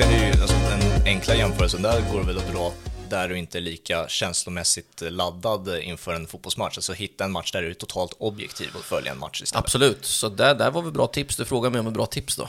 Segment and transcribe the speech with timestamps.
[0.00, 2.72] kan du ju, alltså, den enkla jämförelsen där går väl att dra
[3.08, 6.78] där du inte är lika känslomässigt laddad inför en fotbollsmatch.
[6.78, 9.64] Alltså hitta en match där du är totalt objektiv och följa en match istället.
[9.64, 11.36] Absolut, så där, där var vi bra tips.
[11.36, 12.48] Du frågar mig om ett bra tips då.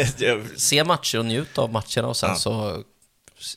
[0.56, 2.36] Se matcher och njut av matcherna och sen ja.
[2.36, 2.82] så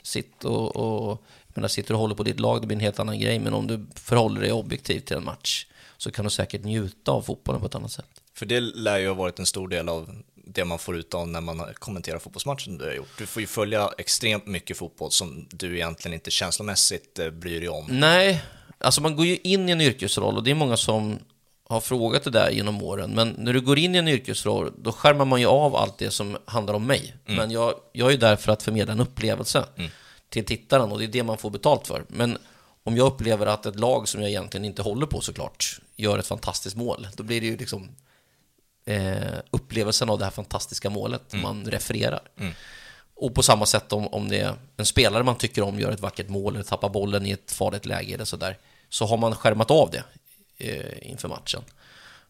[0.04, 3.20] sitt och, och menar, sitter och håller på ditt lag, det blir en helt annan
[3.20, 3.40] grej.
[3.40, 5.66] Men om du förhåller dig objektivt till en match
[5.98, 8.22] så kan du säkert njuta av fotbollen på ett annat sätt.
[8.34, 10.10] För det lär ju ha varit en stor del av
[10.54, 13.18] det man får ut av när man kommenterar fotbollsmatchen du har gjort.
[13.18, 17.70] Du får ju följa extremt mycket fotboll som du egentligen inte känslomässigt eh, bryr dig
[17.70, 17.86] om.
[17.90, 18.44] Nej,
[18.78, 21.20] alltså man går ju in i en yrkesroll och det är många som
[21.70, 23.12] har frågat det där genom åren.
[23.12, 26.12] Men när du går in i en yrkesroll, då skärmar man ju av allt det
[26.12, 27.16] som handlar om mig.
[27.26, 27.38] Mm.
[27.38, 29.90] Men jag, jag är ju där för att förmedla en upplevelse mm.
[30.30, 32.04] till tittaren och det är det man får betalt för.
[32.08, 32.38] Men
[32.84, 36.28] om jag upplever att ett lag som jag egentligen inte håller på såklart gör ett
[36.28, 37.90] fantastiskt mål, då blir det ju liksom
[38.86, 41.44] eh, upplevelsen av det här fantastiska målet mm.
[41.44, 42.22] man refererar.
[42.40, 42.54] Mm.
[43.16, 46.00] Och på samma sätt om, om det är en spelare man tycker om gör ett
[46.00, 48.58] vackert mål eller tappar bollen i ett farligt läge eller sådär,
[48.90, 50.04] så har man skärmat av det
[50.58, 51.62] eh, inför matchen.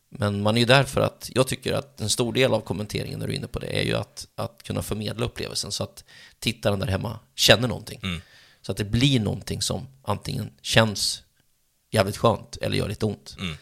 [0.10, 3.20] Men man är ju där för att, jag tycker att en stor del av kommenteringen
[3.20, 6.04] när du är inne på det är ju att, att kunna förmedla upplevelsen så att
[6.40, 8.00] tittaren där hemma känner någonting.
[8.04, 8.22] Mm.
[8.62, 11.24] Så att det blir någonting som antingen känns
[11.92, 13.36] jävligt skönt eller gör lite ont.
[13.40, 13.56] Mm.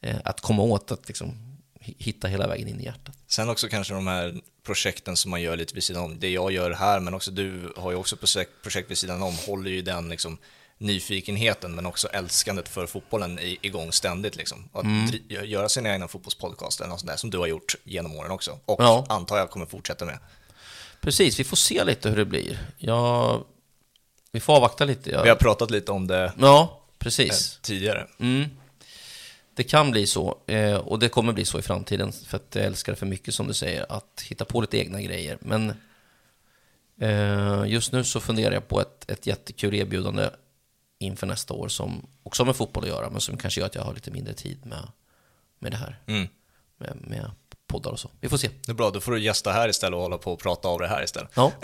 [0.00, 1.43] Eh, att komma åt att liksom
[1.98, 3.14] hitta hela vägen in i hjärtat.
[3.26, 6.52] Sen också kanske de här projekten som man gör lite vid sidan om, det jag
[6.52, 9.82] gör här, men också du har ju också projekt, projekt vid sidan om, håller ju
[9.82, 10.38] den liksom
[10.78, 14.36] nyfikenheten men också älskandet för fotbollen igång ständigt.
[14.36, 14.68] Liksom.
[14.72, 15.10] Att mm.
[15.28, 18.58] göra sina egna fotbollspodcast eller något sånt där, som du har gjort genom åren också.
[18.64, 19.06] Och ja.
[19.08, 20.18] antar jag kommer fortsätta med.
[21.00, 22.58] Precis, vi får se lite hur det blir.
[22.78, 23.44] Jag...
[24.32, 25.10] Vi får avvakta lite.
[25.10, 25.22] Jag...
[25.22, 27.58] Vi har pratat lite om det ja, precis.
[27.62, 28.06] tidigare.
[28.18, 28.44] Mm.
[29.54, 32.64] Det kan bli så, eh, och det kommer bli så i framtiden, för att jag
[32.64, 35.38] älskar det för mycket som du säger, att hitta på lite egna grejer.
[35.40, 35.72] Men
[37.00, 40.30] eh, just nu så funderar jag på ett, ett jättekul erbjudande
[40.98, 43.74] inför nästa år som också har med fotboll att göra, men som kanske gör att
[43.74, 44.88] jag har lite mindre tid med,
[45.58, 46.00] med det här.
[46.06, 46.28] Mm.
[46.78, 47.30] Med, med
[47.66, 48.10] poddar och så.
[48.20, 48.50] Vi får se.
[48.66, 50.78] Det är bra, då får du gästa här istället och hålla på och prata av
[50.78, 51.30] det här istället.
[51.34, 51.52] Ja.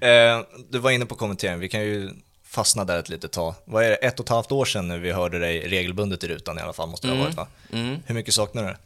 [0.00, 0.40] Eh,
[0.70, 2.10] du var inne på kommentering, vi kan ju
[2.52, 3.54] fastna där ett litet tag.
[3.64, 6.28] Vad är det, ett och ett halvt år sedan nu vi hörde dig regelbundet i
[6.28, 7.46] rutan i alla fall, måste det ha varit va?
[7.72, 7.86] Mm.
[7.86, 8.02] mm.
[8.06, 8.78] Hur mycket saknar du det?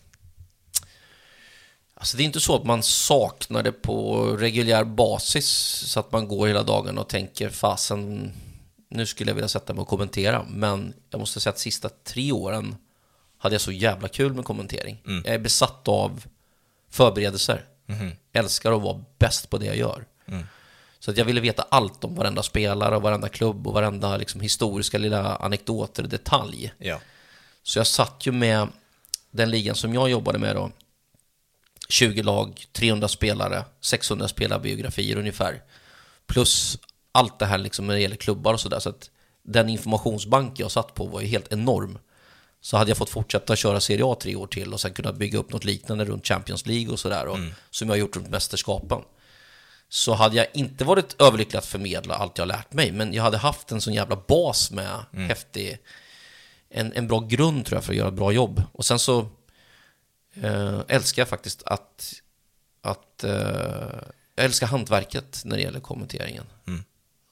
[1.95, 5.49] Alltså det är inte så att man saknar det på reguljär basis,
[5.87, 8.33] så att man går hela dagen och tänker fasen,
[8.91, 10.45] nu skulle jag vilja sätta mig och kommentera.
[10.49, 12.77] Men jag måste säga att sista tre åren
[13.39, 15.03] hade jag så jävla kul med kommentering.
[15.07, 15.23] Mm.
[15.27, 16.25] Jag är besatt av
[16.91, 17.65] förberedelser.
[17.89, 18.13] Mm.
[18.33, 20.05] Älskar att vara bäst på det jag gör.
[21.07, 24.41] Så att jag ville veta allt om varenda spelare och varenda klubb och varenda liksom,
[24.41, 26.73] historiska lilla anekdoter och detalj.
[26.79, 27.01] Ja.
[27.63, 28.69] Så jag satt ju med
[29.31, 30.71] den ligan som jag jobbade med då.
[31.89, 35.63] 20 lag, 300 spelare, 600 spelarbiografier ungefär.
[36.27, 36.79] Plus
[37.13, 38.79] allt det här liksom när det gäller klubbar och sådär.
[38.79, 39.11] Så att
[39.43, 41.99] den informationsbank jag satt på var ju helt enorm.
[42.61, 45.39] Så hade jag fått fortsätta köra Serie A tre år till och sen kunna bygga
[45.39, 47.27] upp något liknande runt Champions League och sådär.
[47.27, 47.55] Mm.
[47.71, 49.03] Som jag har gjort runt mästerskapen
[49.89, 53.39] så hade jag inte varit överlycklig att förmedla allt jag lärt mig, men jag hade
[53.39, 55.29] haft en sån jävla bas med mm.
[55.29, 55.79] häftig,
[56.71, 58.63] en, en bra grund tror jag för att göra ett bra jobb.
[58.73, 59.29] Och sen så
[60.35, 62.15] eh, älskar jag faktiskt att,
[62.81, 63.31] att eh,
[64.35, 66.45] jag älskar hantverket när det gäller kommenteringen.
[66.67, 66.85] Mm.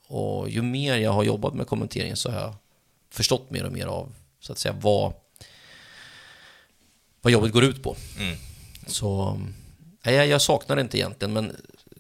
[0.07, 2.55] Och ju mer jag har jobbat med kommenteringen så har jag
[3.11, 5.13] förstått mer och mer av, så att säga, vad,
[7.23, 7.97] vad jobbet går ut på.
[8.19, 8.37] Mm.
[8.87, 9.41] Så
[10.03, 11.57] jag, jag saknar det inte egentligen, men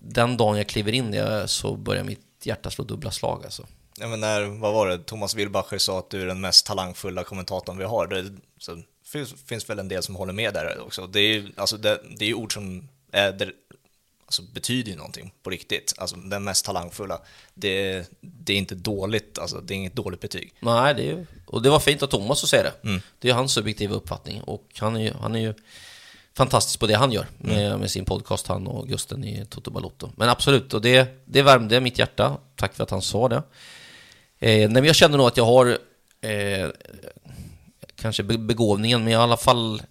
[0.06, 3.66] den dagen jag kliver in det så börjar mitt hjärta slå dubbla slag alltså.
[3.98, 7.24] Ja, men när, vad var det, Thomas Wilbacher sa att du är den mest talangfulla
[7.24, 8.06] kommentatorn vi har.
[8.06, 11.06] Det så, finns, finns väl en del som håller med där också.
[11.06, 13.50] Det är ju alltså, det, det är ord som är, det,
[14.24, 15.94] alltså, betyder ju någonting på riktigt.
[15.98, 17.20] Alltså den mest talangfulla.
[17.54, 20.54] Det, det är inte dåligt, alltså det är inget dåligt betyg.
[20.60, 22.88] Nej, det är och det var fint av Thomas att säga det.
[22.88, 23.00] Mm.
[23.18, 25.54] Det är hans subjektiva uppfattning och han är ju, han är ju
[26.36, 27.80] fantastisk på det han gör med, mm.
[27.80, 30.10] med sin podcast, han och Gusten i Toto Balotto.
[30.16, 32.36] Men absolut, och det, det värmde mitt hjärta.
[32.56, 33.42] Tack för att han sa det.
[34.38, 35.78] Eh, nej, jag känner nog att jag har
[36.20, 36.68] eh,
[37.96, 39.82] kanske begåvningen, men i alla fall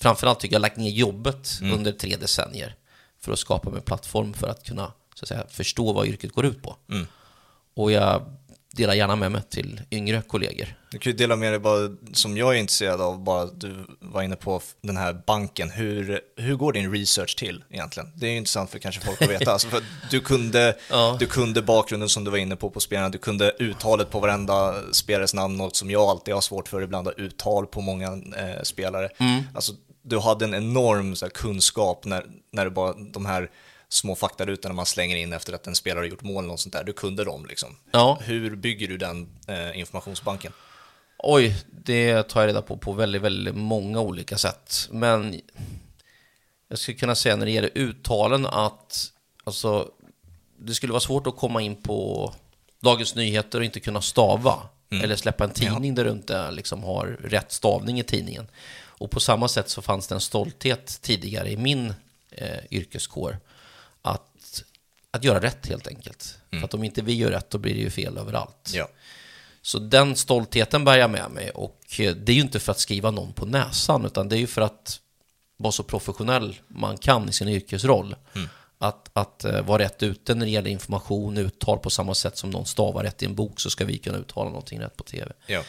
[0.00, 1.74] framförallt tycker jag lagt ner jobbet mm.
[1.74, 2.74] under tre decennier
[3.20, 6.46] för att skapa mig plattform för att kunna så att säga, förstå vad yrket går
[6.46, 6.76] ut på.
[6.90, 7.06] Mm.
[7.74, 8.36] Och jag
[8.72, 10.74] dela gärna med mig till yngre kollegor.
[10.90, 14.22] Du kan ju dela med dig bara, som jag är intresserad av, bara du var
[14.22, 15.70] inne på den här banken.
[15.70, 18.12] Hur, hur går din research till egentligen?
[18.14, 19.52] Det är ju intressant för kanske folk att veta.
[19.52, 21.16] alltså för du, kunde, ja.
[21.20, 24.74] du kunde bakgrunden som du var inne på på spelarna, du kunde uttalet på varenda
[24.92, 29.08] spelares namn, något som jag alltid har svårt för ibland, uttal på många eh, spelare.
[29.18, 29.42] Mm.
[29.54, 33.50] Alltså, du hade en enorm så här, kunskap när, när det bara de här
[33.92, 36.72] små faktarutor när man slänger in efter att en spelare har gjort mål och sånt
[36.72, 36.84] där.
[36.84, 37.76] Du kunde dem liksom.
[37.90, 38.18] Ja.
[38.22, 40.52] Hur bygger du den eh, informationsbanken?
[41.18, 44.88] Oj, det tar jag reda på på väldigt, väldigt många olika sätt.
[44.90, 45.40] Men
[46.68, 49.12] jag skulle kunna säga när det gäller uttalen att
[49.44, 49.90] alltså,
[50.58, 52.32] det skulle vara svårt att komma in på
[52.80, 54.54] Dagens Nyheter och inte kunna stava.
[54.90, 55.04] Mm.
[55.04, 55.94] Eller släppa en tidning ja.
[55.94, 58.46] där du inte liksom har rätt stavning i tidningen.
[58.72, 61.94] Och på samma sätt så fanns det en stolthet tidigare i min
[62.30, 63.38] eh, yrkeskår
[65.10, 66.38] att, göra rätt helt enkelt.
[66.50, 66.60] Mm.
[66.60, 68.70] För att om inte vi gör rätt då blir det ju fel överallt.
[68.74, 68.88] Ja.
[69.62, 72.78] Så den stoltheten bär jag med mig och eh, det är ju inte för att
[72.78, 75.00] skriva någon på näsan utan det är ju för att
[75.56, 78.16] vara så professionell man kan i sin yrkesroll.
[78.34, 78.48] Mm.
[78.82, 82.50] Att, att uh, vara rätt ute när det gäller information, uttal på samma sätt som
[82.50, 85.32] någon stavar rätt i en bok så ska vi kunna uttala någonting rätt på tv.
[85.46, 85.62] Ja.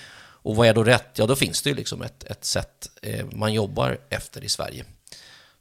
[0.43, 1.09] Och vad är då rätt?
[1.15, 4.85] Ja, då finns det ju liksom ett, ett sätt eh, man jobbar efter i Sverige.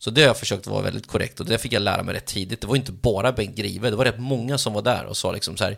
[0.00, 2.26] Så det har jag försökt vara väldigt korrekt och det fick jag lära mig rätt
[2.26, 2.60] tidigt.
[2.60, 5.32] Det var inte bara Bengt Grive, det var rätt många som var där och sa
[5.32, 5.76] liksom så här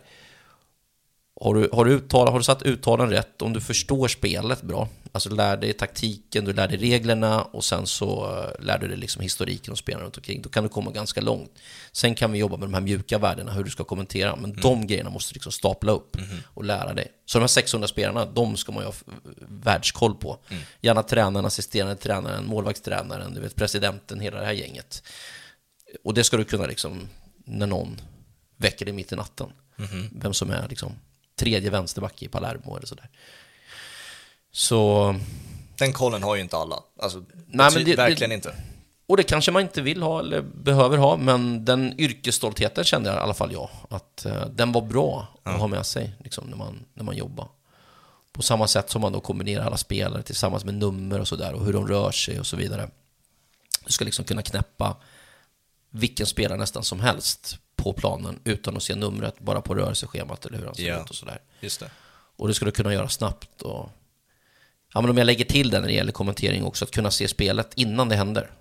[1.41, 4.87] har du, har, du uttalat, har du satt uttalen rätt, om du förstår spelet bra,
[5.11, 8.97] alltså lär dig taktiken, du lär dig reglerna och sen så uh, lär du dig
[8.97, 11.51] liksom historiken och spelarna runt omkring, då kan du komma ganska långt.
[11.91, 14.61] Sen kan vi jobba med de här mjuka värdena, hur du ska kommentera, men mm.
[14.61, 16.37] de grejerna måste du liksom stapla upp mm.
[16.45, 17.07] och lära dig.
[17.25, 18.93] Så de här 600 spelarna, de ska man ju ha
[19.47, 20.37] världskoll på.
[20.49, 20.63] Mm.
[20.81, 25.03] Gärna tränaren, assisterande tränaren, målvaktstränaren, du vet, presidenten, hela det här gänget.
[26.03, 27.09] Och det ska du kunna liksom,
[27.45, 28.01] när någon
[28.57, 30.09] väcker dig mitt i natten, mm.
[30.11, 30.95] vem som är liksom
[31.35, 33.09] tredje vänsterback i Palermo eller sådär.
[34.51, 35.15] Så...
[35.77, 36.79] Den kollen har ju inte alla.
[36.99, 38.55] Alltså, Nej, men det, verkligen det, inte.
[39.07, 43.17] Och det kanske man inte vill ha eller behöver ha, men den yrkesstoltheten kände jag
[43.17, 43.69] i alla fall jag.
[43.89, 45.59] Att uh, den var bra att ja.
[45.59, 47.47] ha med sig liksom, när, man, när man jobbar.
[48.31, 51.65] På samma sätt som man då kombinerar alla spelare tillsammans med nummer och sådär och
[51.65, 52.89] hur de rör sig och så vidare.
[53.85, 54.95] Du ska liksom kunna knäppa
[55.89, 60.57] vilken spelare nästan som helst på planen utan att se numret bara på rörelseschemat eller
[60.57, 61.39] hur han ser ja, ut och sådär.
[61.59, 61.89] Just det.
[62.35, 63.61] Och det skulle kunna göra snabbt.
[63.61, 63.89] Och...
[64.93, 67.27] Ja, men om jag lägger till det när det gäller kommentering också, att kunna se
[67.27, 68.51] spelet innan det händer.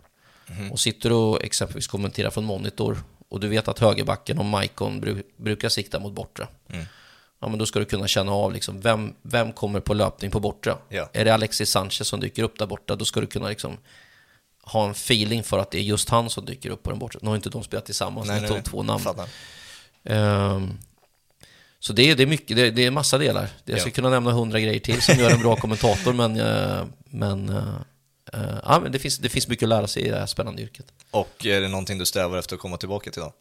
[0.47, 0.73] Mm.
[0.73, 5.01] Och sitter du och exempelvis kommenterar från monitor och du vet att högerbacken och Maikon
[5.01, 6.49] bru brukar sikta mot bortre.
[6.69, 6.85] Mm.
[7.41, 10.41] Ja, men då ska du kunna känna av liksom, vem, vem kommer på löpning på
[10.41, 10.77] bortre.
[10.89, 11.09] Ja.
[11.13, 13.79] Är det Alexis Sanchez som dyker upp där borta, då ska du kunna liksom
[14.63, 17.19] ha en feeling för att det är just han som dyker upp på den bortre.
[17.23, 19.07] Nu har inte de spelat tillsammans, nej, de två namn.
[20.05, 20.79] Um,
[21.79, 23.49] så det är, det är mycket, det är, det är massa delar.
[23.65, 23.95] Jag ska ja.
[23.95, 27.57] kunna nämna hundra grejer till som gör en bra kommentator, men, uh, men, uh,
[28.35, 30.63] uh, ja, men det, finns, det finns mycket att lära sig i det här spännande
[30.63, 30.87] yrket.
[31.11, 33.33] Och är det någonting du strävar efter att komma tillbaka till då?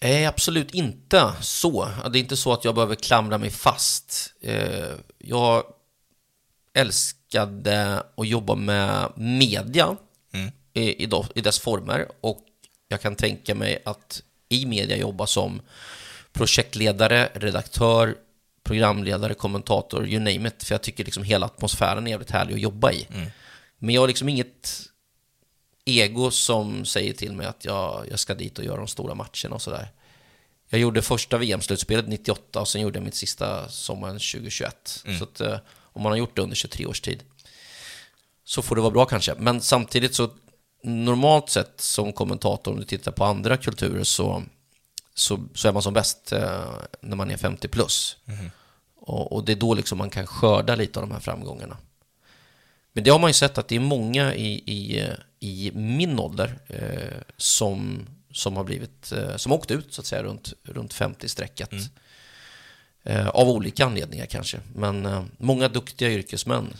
[0.00, 1.88] Nej, absolut inte så.
[2.12, 4.34] Det är inte så att jag behöver klamra mig fast.
[5.18, 5.64] Jag
[7.34, 9.96] älskade att jobba med media
[10.32, 10.50] mm.
[10.72, 12.38] i, i, i dess former och
[12.88, 15.60] jag kan tänka mig att i media jobba som
[16.32, 18.16] projektledare, redaktör,
[18.62, 20.62] programledare, kommentator, you name it.
[20.62, 23.06] För jag tycker liksom hela atmosfären är jävligt härlig att jobba i.
[23.14, 23.30] Mm.
[23.78, 24.90] Men jag har liksom inget
[25.84, 29.54] ego som säger till mig att jag, jag ska dit och göra de stora matcherna
[29.54, 29.88] och sådär.
[30.68, 35.02] Jag gjorde första VM-slutspelet 98 och sen gjorde jag mitt sista sommaren 2021.
[35.06, 35.18] Mm.
[35.18, 35.58] Så att, eh,
[35.94, 37.22] om man har gjort det under 23 års tid
[38.44, 39.34] så får det vara bra kanske.
[39.38, 40.30] Men samtidigt så
[40.82, 44.42] normalt sett som kommentator om du tittar på andra kulturer så,
[45.14, 48.16] så, så är man som bäst eh, när man är 50 plus.
[48.26, 48.50] Mm.
[48.96, 51.76] Och, och, det är då liksom man kan skörda lite av de här framgångarna.
[52.92, 55.08] Men det har man ju sett att det är många i, i,
[55.40, 60.22] i min ålder eh, som, som har blivit, eh, som åkt ut så att säga
[60.22, 61.72] runt, runt 50-strecket.
[61.72, 61.84] Mm.
[63.04, 64.60] Eh, av olika anledningar kanske.
[64.74, 66.74] Men eh, många duktiga yrkesmän.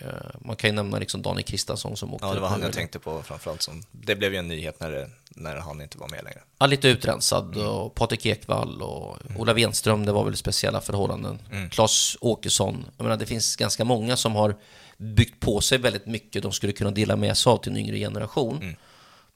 [0.00, 0.08] Eh,
[0.40, 2.98] man kan ju nämna liksom Daniel Kristiansson som åkte Ja, det var han jag tänkte
[2.98, 3.62] på framförallt.
[3.62, 6.40] Som, det blev ju en nyhet när, det, när han inte var med längre.
[6.58, 7.54] Ja, lite utrensad.
[7.54, 7.66] Mm.
[7.66, 9.40] Och Patrik Ekwall och mm.
[9.40, 11.38] Ola Wenström, det var väl speciella förhållanden.
[11.50, 11.70] Mm.
[11.70, 12.86] Claes Åkesson.
[12.96, 14.56] Jag menar, det finns ganska många som har
[14.96, 17.98] byggt på sig väldigt mycket de skulle kunna dela med sig av till en yngre
[17.98, 18.56] generation.
[18.62, 18.76] Mm.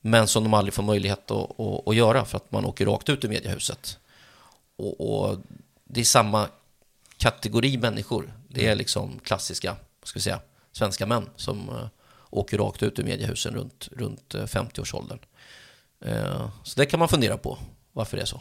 [0.00, 3.08] Men som de aldrig får möjlighet att, att, att, göra för att man åker rakt
[3.08, 3.98] ut ur mediehuset.
[4.76, 5.38] Och, och
[5.92, 6.48] det är samma
[7.16, 8.32] kategori människor.
[8.48, 10.40] Det är liksom klassiska, ska vi säga,
[10.72, 11.86] svenska män som uh,
[12.30, 15.18] åker rakt ut ur mediehusen runt, runt uh, eh, 50-årsåldern.
[16.06, 17.58] Uh, eh, så det kan man fundera på,
[17.92, 18.40] varför det är så.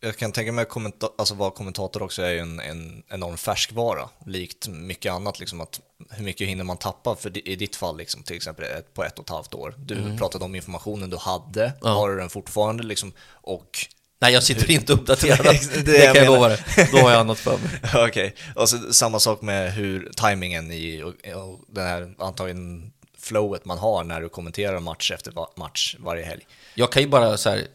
[0.00, 4.68] Jag kan tänka mig att alltså vara kommentator också är en, en enorm färskvara, likt
[4.68, 5.40] mycket annat.
[5.40, 7.16] Liksom att hur mycket hinner man tappa?
[7.16, 9.74] För i ditt fall, liksom, till exempel på ett och ett halvt år.
[9.78, 10.16] Du mm.
[10.16, 11.88] pratade om informationen du hade, ja.
[11.88, 12.82] har du den fortfarande?
[12.82, 13.86] Liksom, och
[14.20, 15.38] Nej, jag sitter inte uppdaterad.
[15.74, 16.58] det, det kan jag lova dig.
[16.92, 17.70] Då har jag annat för mig.
[17.94, 18.32] Okej, okay.
[18.54, 23.78] och så, samma sak med hur tajmingen i och, och den här antagligen flowet man
[23.78, 26.46] har när du kommenterar match efter match varje helg.
[26.74, 27.66] Jag kan ju bara så här,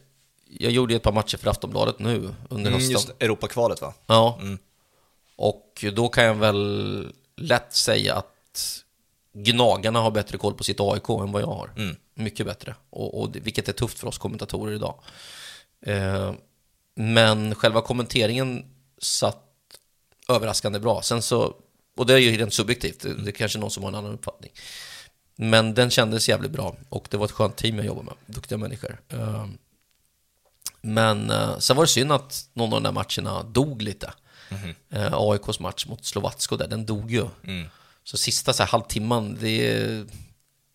[0.48, 2.90] jag gjorde ett par matcher för Aftonbladet nu under hösten.
[2.90, 3.94] Mm, just Europakvalet va?
[4.06, 4.38] Ja.
[4.40, 4.58] Mm.
[5.36, 8.82] Och då kan jag väl lätt säga att
[9.32, 11.70] Gnagarna har bättre koll på sitt AIK än vad jag har.
[11.76, 11.96] Mm.
[12.14, 12.74] Mycket bättre.
[12.90, 14.94] Och, och, vilket är tufft för oss kommentatorer idag.
[15.82, 16.34] Eh,
[16.94, 18.64] men själva kommenteringen
[18.98, 19.42] satt
[20.28, 21.02] överraskande bra.
[21.02, 21.54] Sen så,
[21.96, 24.12] och det är ju rent subjektivt, det, det är kanske någon som har en annan
[24.12, 24.52] uppfattning.
[25.36, 28.58] Men den kändes jävligt bra och det var ett skönt team jag jobbade med, duktiga
[28.58, 29.00] människor.
[29.08, 29.46] Eh,
[30.80, 34.12] men eh, sen var det synd att någon av de där matcherna dog lite.
[34.48, 35.32] Mm -hmm.
[35.32, 37.26] AIKs match mot Slovatsko där, den dog ju.
[37.44, 37.68] Mm.
[38.04, 40.04] Så sista så här, halvtimman, det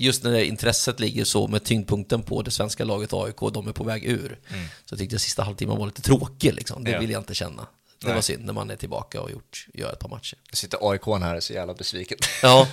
[0.02, 3.72] just när intresset ligger så med tyngdpunkten på det svenska laget AIK och de är
[3.72, 4.40] på väg ur.
[4.50, 4.66] Mm.
[4.86, 6.84] Så jag tyckte jag sista halvtimman var lite tråkig liksom.
[6.84, 7.00] Det ja.
[7.00, 7.68] vill jag inte känna.
[8.00, 8.16] Det Nej.
[8.16, 10.38] var synd när man är tillbaka och gjort, gör ett par matcher.
[10.52, 12.18] Nu sitter AIK här och är så jävla besviken.
[12.42, 12.68] Ja.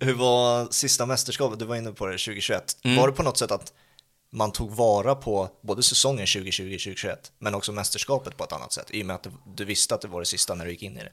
[0.00, 1.58] Hur var sista mästerskapet?
[1.58, 2.76] Du var inne på det 2021.
[2.82, 2.96] Mm.
[2.96, 3.72] Var det på något sätt att
[4.30, 9.02] man tog vara på både säsongen 2020-2021 men också mästerskapet på ett annat sätt i
[9.02, 11.00] och med att du visste att det var det sista när du gick in i
[11.00, 11.12] det?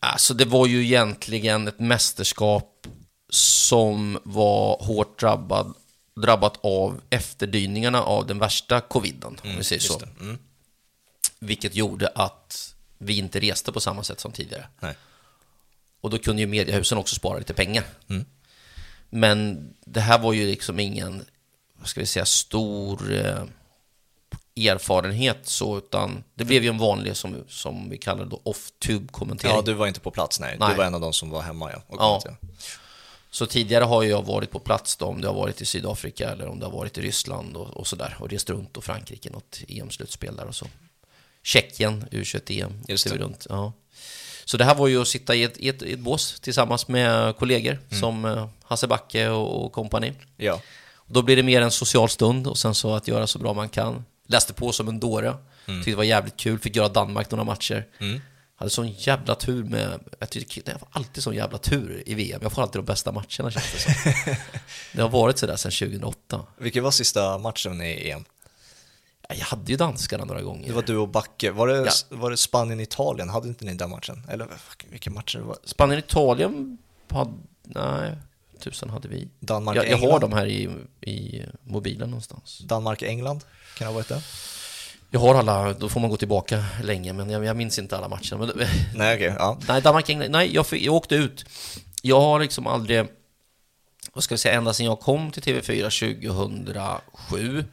[0.00, 2.86] Alltså det var ju egentligen ett mästerskap
[3.30, 5.74] som var hårt drabbad,
[6.16, 10.02] drabbat av efterdyningarna av den värsta coviden, om mm, vi säger så.
[10.20, 10.38] Mm.
[11.38, 14.66] Vilket gjorde att vi inte reste på samma sätt som tidigare.
[14.80, 14.94] Nej.
[16.00, 17.84] Och då kunde ju mediehusen också spara lite pengar.
[18.08, 18.24] Mm.
[19.10, 21.24] Men det här var ju liksom ingen,
[21.74, 23.44] vad ska vi säga, stor eh,
[24.56, 29.54] erfarenhet så, utan det blev ju en vanlig, som, som vi kallar det off-tube-kommentering.
[29.56, 30.56] Ja, du var inte på plats, nej.
[30.60, 30.70] nej.
[30.70, 31.82] Du var en av de som var hemma, ja.
[31.88, 32.22] ja.
[33.30, 36.48] Så tidigare har jag varit på plats då, om det har varit i Sydafrika eller
[36.48, 38.16] om det har varit i Ryssland och, och sådär.
[38.18, 40.66] Och rest runt och Frankrike, något EM-slutspel där och så.
[41.42, 42.72] Tjeckien, U21-EM.
[42.88, 43.16] Just det.
[43.16, 43.72] Runt, ja.
[44.44, 46.88] Så det här var ju att sitta i ett, i ett, i ett bås tillsammans
[46.88, 48.00] med kollegor mm.
[48.00, 50.12] som eh, Hasse Backe och kompani.
[50.36, 50.60] Ja.
[51.06, 53.68] Då blir det mer en social stund och sen så att göra så bra man
[53.68, 54.04] kan.
[54.26, 55.28] Läste på som en dåre.
[55.66, 55.80] Mm.
[55.80, 56.58] Tyckte det var jävligt kul.
[56.58, 57.86] Fick göra Danmark några matcher.
[57.98, 58.20] Mm.
[58.60, 60.00] Hade sån jävla tur med...
[60.18, 62.40] Jag tycker jag har alltid sån jävla tur i VM.
[62.42, 64.34] Jag får alltid de bästa matcherna känns det som.
[64.94, 66.46] det har varit sådär sedan 2008.
[66.58, 68.24] Vilken var sista matchen i EM?
[69.28, 70.68] Jag hade ju danskarna några gånger.
[70.68, 71.50] Det var du och Backe.
[71.50, 71.92] Var det, ja.
[72.08, 73.28] var det Spanien-Italien?
[73.28, 74.26] Hade inte ni den matchen?
[74.28, 74.48] Eller
[74.90, 75.56] vilka matcher det var?
[75.64, 77.32] Spanien-Italien hade...
[77.62, 78.16] Nej,
[78.58, 79.28] tusen hade vi.
[79.38, 82.58] Danmark, jag, jag har dem här i, i mobilen någonstans.
[82.58, 83.40] Danmark-England?
[83.74, 84.22] Kan det ha varit det?
[85.10, 88.08] Jag har alla, då får man gå tillbaka länge, men jag, jag minns inte alla
[88.08, 88.36] matcher.
[88.36, 88.52] Men,
[88.94, 89.28] nej, okej.
[89.28, 89.58] Okay, ja.
[89.68, 91.44] Nej, Danmark, England, nej, jag, jag åkte ut.
[92.02, 93.06] Jag har liksom aldrig,
[94.12, 95.82] vad ska vi säga, ända sedan jag kom till TV4
[96.52, 97.64] 2007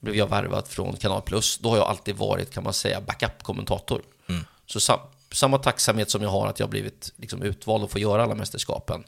[0.00, 1.58] blev jag värvad från Kanal Plus.
[1.58, 4.02] Då har jag alltid varit, kan man säga, backup-kommentator.
[4.28, 4.44] Mm.
[4.66, 4.98] Så sam,
[5.32, 9.04] samma tacksamhet som jag har att jag blivit liksom, utvald och få göra alla mästerskapen.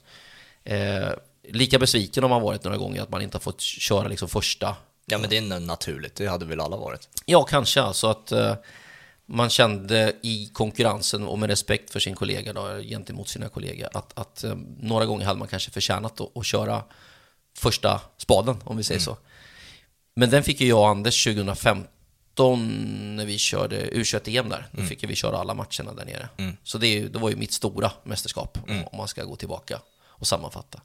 [0.64, 1.08] Eh,
[1.49, 4.76] lika besviken har man varit några gånger att man inte har fått köra liksom, första
[5.06, 7.08] Ja men det är naturligt, det hade väl alla varit.
[7.25, 8.54] Ja, kanske alltså att uh,
[9.26, 14.18] man kände i konkurrensen och med respekt för sin kollega då, gentemot sina kollegor att,
[14.18, 16.82] att uh, några gånger hade man kanske förtjänat att, att köra
[17.56, 19.04] första spaden, om vi säger mm.
[19.04, 19.16] så.
[20.14, 24.68] Men den fick ju jag och Anders 2015 när vi körde U21-EM där.
[24.70, 24.88] Då mm.
[24.88, 26.28] fick vi köra alla matcherna där nere.
[26.36, 26.56] Mm.
[26.62, 28.84] Så det, det, var ju mitt stora mästerskap, mm.
[28.84, 30.80] om man ska gå tillbaka och sammanfatta.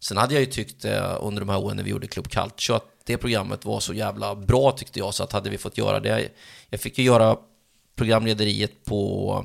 [0.00, 2.76] Sen hade jag ju tyckt eh, under de här åren när vi gjorde Club Culture
[2.76, 6.00] att det programmet var så jävla bra tyckte jag, så att hade vi fått göra
[6.00, 6.28] det.
[6.70, 7.36] Jag fick ju göra
[7.96, 9.44] programlederiet på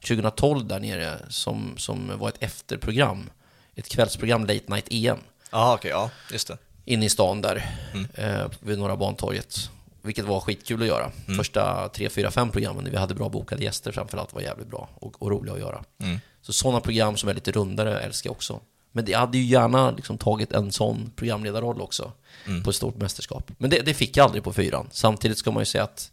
[0.00, 3.30] 2012 där nere som, som var ett efterprogram.
[3.74, 5.18] Ett kvällsprogram, Late Night EM.
[5.50, 6.58] Okej, okay, ja, just det.
[6.84, 8.06] Inne i stan där, mm.
[8.14, 9.70] eh, vid Norra Bantorget.
[10.02, 11.12] Vilket var skitkul att göra.
[11.26, 11.38] Mm.
[11.38, 14.88] Första tre, fyra, fem programmen när vi hade bra bokade gäster framförallt var jävligt bra
[14.94, 15.84] och, och roliga att göra.
[15.98, 16.20] Mm.
[16.42, 18.60] Så sådana program som är lite rundare älskar jag också.
[18.96, 22.12] Men det hade ju gärna liksom tagit en sån programledarroll också
[22.46, 22.62] mm.
[22.62, 23.50] på ett stort mästerskap.
[23.58, 24.88] Men det, det, fick jag aldrig på fyran.
[24.90, 26.10] Samtidigt ska man ju säga att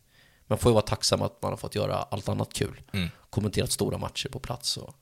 [0.47, 2.81] man får ju vara tacksam att man har fått göra allt annat kul.
[2.93, 3.09] Mm.
[3.29, 4.77] Kommenterat stora matcher på plats.
[4.77, 4.95] Och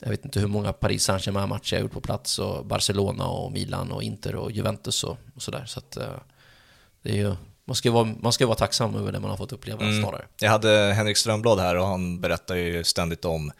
[0.00, 2.38] jag vet inte hur många Paris Saint-Germain-matcher jag gjort på plats.
[2.38, 5.64] Och Barcelona och Milan och Inter och Juventus och, och sådär.
[5.66, 6.04] Så att uh,
[7.02, 7.34] det är ju
[7.64, 10.02] man ska, vara, man ska vara tacksam över det man har fått uppleva mm.
[10.02, 10.24] snarare.
[10.40, 13.52] Jag hade Henrik Strömblad här och han berättar ju ständigt om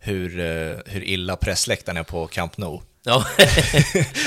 [0.00, 2.80] hur, eh, hur illa pressläktaren är på Camp Nou.
[3.02, 3.26] Ja.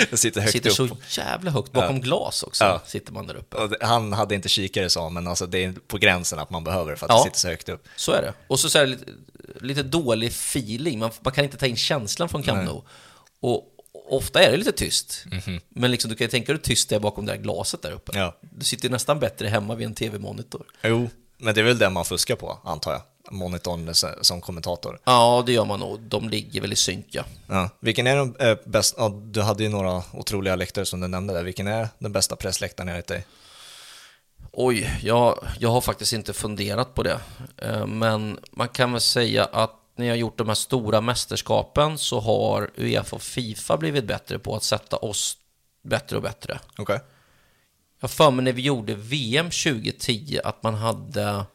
[0.10, 0.92] den sitter högt sitter upp.
[1.08, 2.02] så jävla högt, bakom ja.
[2.02, 2.82] glas också ja.
[2.86, 3.58] sitter man där uppe.
[3.82, 7.06] Han hade inte kikare sa men alltså det är på gränsen att man behöver för
[7.06, 7.18] att ja.
[7.18, 7.88] det sitter så högt upp.
[7.96, 8.34] Så är det.
[8.48, 9.12] Och så, så är det lite,
[9.60, 12.82] lite dålig feeling, man, man, kan inte ta in känslan från Camp Nou.
[13.40, 13.64] Och
[14.10, 15.26] ofta är det lite tyst.
[15.32, 15.62] Mm -hmm.
[15.70, 17.82] Men liksom, du kan ju tänka dig hur tyst det är bakom det där glaset
[17.82, 18.12] där uppe.
[18.16, 18.38] Ja.
[18.42, 20.66] Du sitter nästan bättre hemma vid en tv-monitor.
[20.84, 23.02] Jo, men det är väl det man fuskar på, antar jag
[23.34, 25.00] monitorn som kommentator.
[25.04, 26.00] Ja, det gör man nog.
[26.00, 27.06] De ligger väl i synk,
[27.48, 27.70] ja.
[27.80, 31.34] Vilken är den äh, bästa, ja, du hade ju några otroliga läktare som du nämnde
[31.34, 31.44] där.
[31.44, 33.26] Vilken är den bästa pressläktaren enligt dig?
[34.52, 37.20] Oj, jag, jag har faktiskt inte funderat på det.
[37.58, 42.20] Eh, men man kan väl säga att när jag gjort de här stora mästerskapen så
[42.20, 45.38] har Uefa och Fifa blivit bättre på att sätta oss
[45.84, 46.60] bättre och bättre.
[46.72, 46.84] Okej.
[46.84, 47.00] Okay.
[48.00, 51.46] Jag för mig när vi gjorde VM 2010 att man hade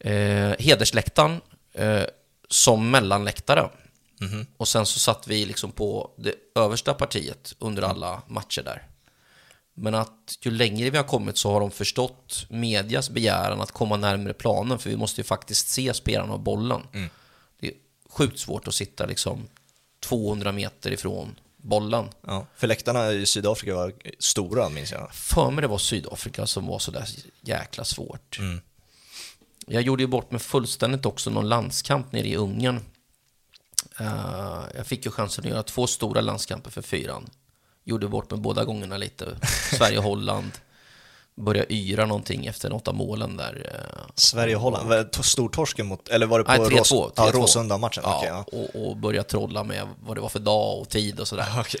[0.00, 1.40] eh, hedersläktaren
[1.72, 2.04] eh,
[2.48, 3.70] som mellanläktare.
[4.20, 4.46] Mm -hmm.
[4.56, 8.86] Och sen så satt vi liksom på det översta partiet under alla matcher där.
[9.74, 13.96] Men att ju längre vi har kommit så har de förstått medias begäran att komma
[13.96, 16.82] närmare planen, för vi måste ju faktiskt se spelarna och bollen.
[16.92, 17.10] Mm.
[17.60, 17.74] Det är
[18.08, 19.48] sjukt svårt att sitta liksom
[20.00, 22.08] 200 meter ifrån bollen.
[22.26, 25.14] Ja, för läktarna i Sydafrika var stora, minns jag.
[25.14, 27.08] För mig det var Sydafrika som var så där
[27.40, 28.38] jäkla svårt.
[28.38, 28.60] Mm.
[29.72, 32.80] Jag gjorde ju bort mig fullständigt också någon landskamp nere i Ungern.
[34.00, 37.30] Uh, jag fick ju chansen att göra två stora landskamper för fyran.
[37.84, 39.36] Gjorde bort mig båda gångerna lite.
[39.76, 40.50] Sverige-Holland.
[41.34, 43.70] Började yra någonting efter något av målen där.
[43.74, 48.02] Eh, Sverige-Holland, stortorsken mot, eller var det på Nej, 3-2, Rås, ja, Råsunda-matchen?
[48.06, 48.44] Ja, okay, ja.
[48.52, 51.46] Och, och börja trolla med vad det var för dag och tid och sådär.
[51.60, 51.80] Okay.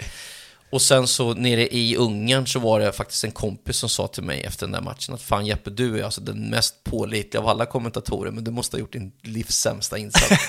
[0.70, 4.22] Och sen så nere i Ungern så var det faktiskt en kompis som sa till
[4.22, 7.48] mig efter den där matchen att fan Jeppe, du är alltså den mest pålitliga av
[7.48, 10.48] alla kommentatorer, men du måste ha gjort din livs sämsta insats.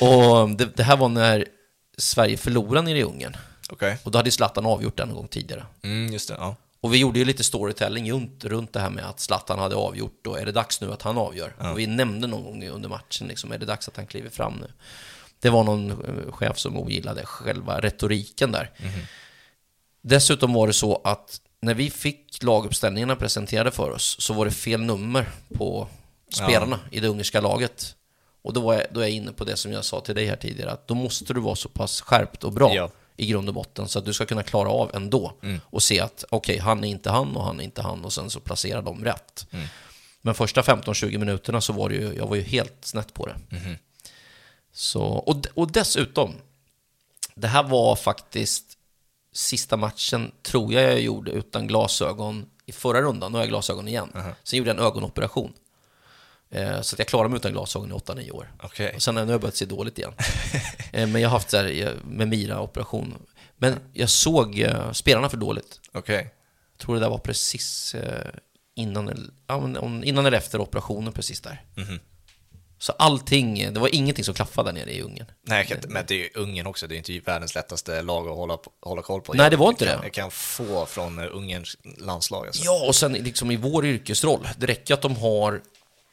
[0.00, 1.44] och det, det, här var när
[1.98, 3.36] Sverige förlorade nere i Ungern.
[3.70, 3.96] Okay.
[4.02, 5.66] Och då hade Zlatan avgjort den en gång tidigare.
[5.82, 6.56] Mm, just det, ja.
[6.80, 10.26] Och vi gjorde ju lite storytelling runt, runt det här med att Zlatan hade avgjort
[10.26, 11.54] och är det dags nu att han avgör?
[11.58, 11.72] Ja.
[11.72, 14.54] Och vi nämnde någon gång under matchen, liksom, är det dags att han kliver fram
[14.60, 14.72] nu?
[15.40, 18.70] Det var någon eh, chef som ogillade själva retoriken där.
[18.76, 19.00] Mm.
[20.02, 24.50] Dessutom var det så att när vi fick laguppställningarna presenterade för oss så var det
[24.50, 25.88] fel nummer på
[26.32, 26.96] spelarna ja.
[26.96, 27.94] i det ungerska laget.
[28.42, 30.26] Och då, var jag, då är jag inne på det som jag sa till dig
[30.26, 32.74] här tidigare, att då måste du vara så pass skärpt och bra.
[32.74, 35.60] Ja i grund och botten så att du ska kunna klara av ändå mm.
[35.64, 38.12] och se att okej, okay, han är inte han och han är inte han och
[38.12, 39.46] sen så placera dem rätt.
[39.50, 39.66] Mm.
[40.22, 43.56] Men första 15-20 minuterna så var det ju, jag var ju helt snett på det.
[43.56, 43.76] Mm.
[44.78, 46.34] Så, och, och dessutom,
[47.34, 48.64] det här var faktiskt
[49.32, 53.32] sista matchen, tror jag jag gjorde utan glasögon i förra rundan.
[53.32, 54.12] Nu har jag glasögon igen.
[54.16, 54.34] Uh -huh.
[54.44, 55.52] Sen gjorde jag en ögonoperation.
[56.50, 58.52] Eh, så att jag klarade mig utan glasögon i 8-9 år.
[58.62, 58.94] Okay.
[58.94, 60.12] Och sen har jag börjat se dåligt igen.
[60.92, 63.14] Eh, men jag har haft så här, eh, med Mira-operation.
[63.56, 65.80] Men jag såg spelarna för dåligt.
[65.94, 66.16] Okay.
[66.16, 67.94] Jag tror det där var precis
[68.74, 69.30] innan,
[70.04, 71.62] innan eller efter operationen precis där.
[71.76, 72.00] Mm -hmm.
[72.78, 75.26] Så allting, det var ingenting som klaffade där nere i Ungern.
[75.42, 78.58] Nej, men det är ju Ungern också, det är inte världens lättaste lag att hålla,
[78.80, 79.34] hålla koll på.
[79.34, 80.04] Nej, det var inte jag det.
[80.04, 82.46] Jag kan få från Ungerns landslag.
[82.46, 82.64] Alltså.
[82.64, 85.62] Ja, och sen liksom i vår yrkesroll, det räcker att de har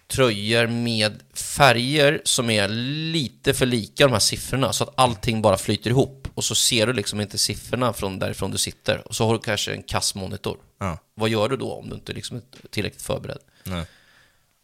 [0.08, 2.68] tröjor med färger som är
[3.12, 6.88] lite för lika de här siffrorna så att allting bara flyter ihop och så ser
[6.88, 10.58] du liksom inte siffrorna från därifrån du sitter och så har du kanske en kassmonitor.
[10.80, 10.98] Ja.
[11.16, 13.40] Vad gör du då om du inte liksom är tillräckligt förberedd?
[13.64, 13.86] Nej.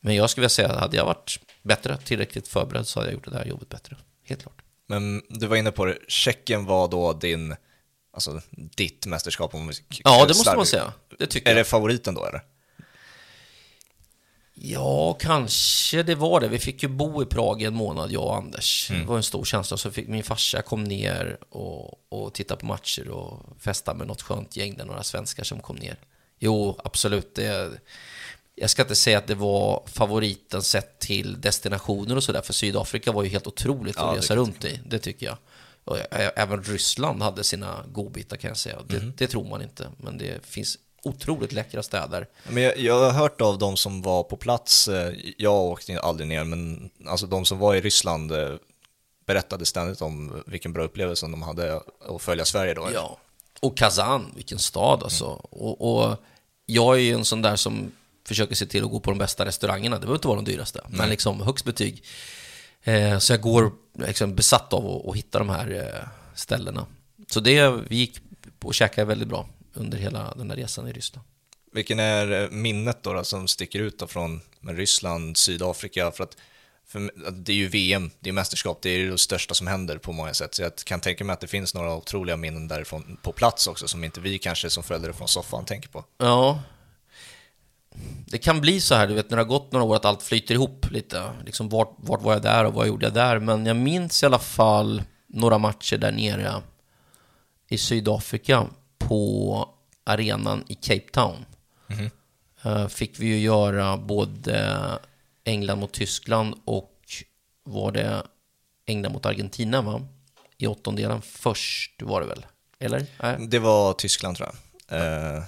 [0.01, 3.31] Men jag skulle vilja säga hade jag varit bättre, tillräckligt förberedd så hade jag gjort
[3.31, 3.97] det här jobbet bättre.
[4.23, 4.61] Helt klart.
[4.87, 7.55] Men du var inne på det, Tjeckien var då din,
[8.13, 9.71] alltså ditt mästerskap om
[10.03, 10.93] Ja, det måste man säga.
[11.19, 11.65] Det tycker är jag.
[11.65, 12.41] det favoriten då eller?
[14.63, 16.47] Ja, kanske det var det.
[16.47, 18.89] Vi fick ju bo i Prag i en månad, jag och Anders.
[18.89, 19.01] Mm.
[19.01, 19.77] Det var en stor känsla.
[19.77, 24.21] Så fick min farsa kom ner och, och tittade på matcher och festade med något
[24.21, 25.97] skönt gäng där, några svenskar som kom ner.
[26.39, 27.35] Jo, absolut.
[27.35, 27.71] Det,
[28.61, 33.11] jag ska inte säga att det var favoriten sett till destinationer och sådär, för Sydafrika
[33.11, 34.79] var ju helt otroligt ja, att resa runt i.
[34.85, 35.37] Det tycker jag.
[35.83, 35.97] Och
[36.35, 38.79] även Ryssland hade sina godbitar kan jag säga.
[38.87, 39.13] Det, mm.
[39.17, 42.27] det tror man inte, men det finns otroligt läckra städer.
[42.47, 46.27] Men jag, jag, har hört av de som var på plats, eh, jag åkte aldrig
[46.27, 48.55] ner, men alltså de som var i Ryssland eh,
[49.25, 52.89] berättade ständigt om vilken bra upplevelse de hade att följa Sverige då.
[52.93, 53.17] Ja,
[53.59, 55.25] och Kazan, vilken stad alltså.
[55.25, 55.41] Mm.
[55.49, 56.17] Och, och,
[56.65, 57.91] jag är ju en sån där som
[58.31, 60.79] försöker se till att gå på de bästa restaurangerna, det behöver inte vara de dyraste,
[60.79, 60.97] mm.
[60.97, 62.03] men liksom högst betyg.
[62.83, 63.71] Eh, så jag går
[64.07, 66.85] liksom besatt av att, att hitta de här eh, ställena.
[67.29, 68.19] Så det, vi gick
[68.63, 71.27] och käkade väldigt bra under hela den här resan i Ryssland.
[71.73, 76.11] Vilken är minnet då, då som sticker ut då från Ryssland, Sydafrika?
[76.11, 76.37] För att
[76.91, 80.11] för det är ju VM, det är mästerskap, det är det största som händer på
[80.11, 80.55] många sätt.
[80.55, 83.87] Så jag kan tänka mig att det finns några otroliga minnen därifrån på plats också,
[83.87, 86.05] som inte vi kanske som följde från soffan tänker på.
[86.17, 86.63] Ja.
[88.25, 90.23] Det kan bli så här, du vet, när det har gått några år, att allt
[90.23, 91.23] flyter ihop lite.
[91.45, 93.39] Liksom, vart, vart var jag där och vad gjorde jag där?
[93.39, 96.61] Men jag minns i alla fall några matcher där nere
[97.69, 99.69] i Sydafrika på
[100.03, 101.45] arenan i Cape Town
[101.87, 102.89] mm.
[102.89, 104.79] fick vi ju göra både
[105.43, 106.99] England mot Tyskland och
[107.63, 108.23] var det
[108.85, 110.07] England mot Argentina va?
[110.57, 112.45] I åttondelen först var det väl?
[112.79, 113.05] Eller?
[113.23, 113.47] Nej.
[113.47, 114.49] Det var Tyskland tror
[114.87, 114.99] jag.
[115.37, 115.43] Eh...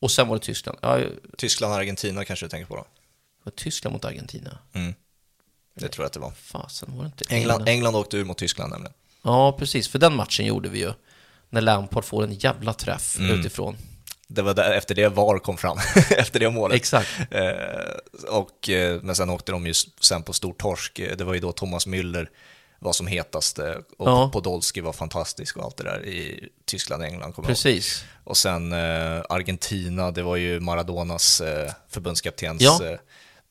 [0.00, 0.78] Och sen var det Tyskland.
[0.82, 1.00] Ja,
[1.38, 2.86] Tyskland Argentina kanske du tänker på då?
[3.44, 4.58] Var Tyskland mot Argentina?
[4.72, 4.94] Mm.
[5.74, 6.30] Det tror jag att det var.
[6.30, 8.94] Fasen, var det inte England, England, åkte ur mot Tyskland nämligen.
[9.22, 9.88] Ja, precis.
[9.88, 10.92] För den matchen gjorde vi ju.
[11.50, 13.40] När Lampard får en jävla träff mm.
[13.40, 13.76] utifrån.
[14.26, 15.78] Det var där, efter det VAR kom fram,
[16.10, 16.76] efter det målet.
[16.76, 17.08] Exakt.
[17.30, 21.00] Eh, och, eh, men sen åkte de ju sen på stor torsk.
[21.18, 22.28] Det var ju då Thomas Müller
[22.82, 23.58] var som hetast
[23.98, 24.30] och ja.
[24.32, 27.34] Podolski var fantastisk och allt det där i Tyskland och England.
[27.46, 28.04] Precis.
[28.24, 32.84] Och sen eh, Argentina, det var ju Maradonas eh, förbundskaptens ja.
[32.84, 32.98] eh,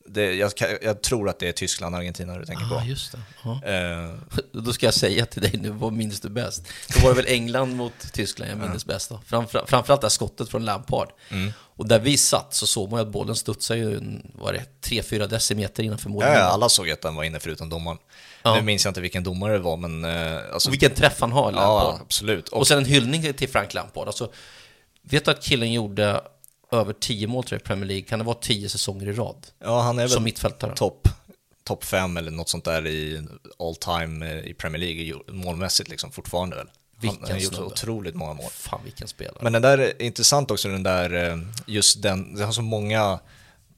[0.06, 2.86] det, jag, jag, tror att det är Tyskland och Argentina du tänker ah, på.
[2.86, 4.08] Just det.
[4.08, 4.14] Uh,
[4.62, 6.62] då ska jag säga till dig nu, vad minns du bäst?
[6.88, 9.20] Då var det väl England mot Tyskland jag minns bäst då.
[9.26, 11.08] Framför, framförallt det här skottet från Lampard.
[11.28, 11.52] Mm.
[11.58, 14.00] Och där vi satt så såg man ju att bollen studsade ju,
[14.34, 16.28] var det 3-4 decimeter innanför målet.
[16.28, 17.98] Ja, alla såg att den var inne förutom domaren.
[18.42, 18.54] Ja.
[18.54, 20.04] Nu minns jag inte vilken domare det var, men...
[20.04, 21.94] Uh, alltså, och vilken träff han har, Lampard.
[21.94, 22.48] Ja, absolut.
[22.48, 24.06] Och, och sen en hyllning till Frank Lampard.
[24.06, 24.32] Alltså,
[25.02, 26.20] vet du att killen gjorde
[26.72, 28.02] över 10 mål i Premier League.
[28.02, 29.46] Kan det vara 10 säsonger i rad?
[29.58, 30.76] Ja, han är väl som mittfältare.
[30.76, 31.08] topp
[31.64, 33.26] top 5 eller något sånt där i
[33.58, 36.66] all time i Premier League målmässigt liksom fortfarande väl.
[37.00, 38.50] Vilken han har gjort så otroligt många mål.
[38.50, 39.38] Fan vilken spelare.
[39.40, 43.18] Men den där är intressant också, den där, eh, just den, det har så många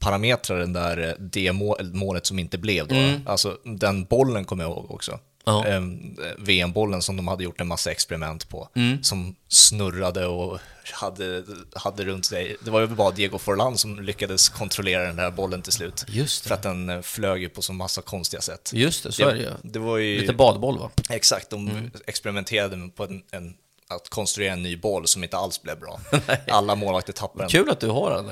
[0.03, 1.51] parametrar den där eh, det
[1.93, 2.95] målet som inte blev då.
[2.95, 3.21] Mm.
[3.25, 5.19] Alltså den bollen kommer jag ihåg också.
[5.45, 5.65] Ja.
[5.65, 8.69] Ehm, VM-bollen som de hade gjort en massa experiment på.
[8.75, 9.03] Mm.
[9.03, 10.59] Som snurrade och
[10.91, 11.43] hade,
[11.75, 12.55] hade runt sig.
[12.65, 16.05] Det var ju bara Diego Forlan som lyckades kontrollera den där bollen till slut.
[16.07, 16.47] Just det.
[16.47, 18.71] För att den eh, flög ju på så massa konstiga sätt.
[18.73, 19.51] Just det, så det, är det ju.
[19.61, 20.19] Det var ju...
[20.19, 20.89] Lite badboll va?
[21.09, 21.91] Exakt, de mm.
[22.07, 23.53] experimenterade på en, en
[23.87, 25.99] att konstruera en ny boll som inte alls blev bra.
[26.47, 27.49] Alla målvakter tappade den.
[27.49, 28.25] Kul att du har den,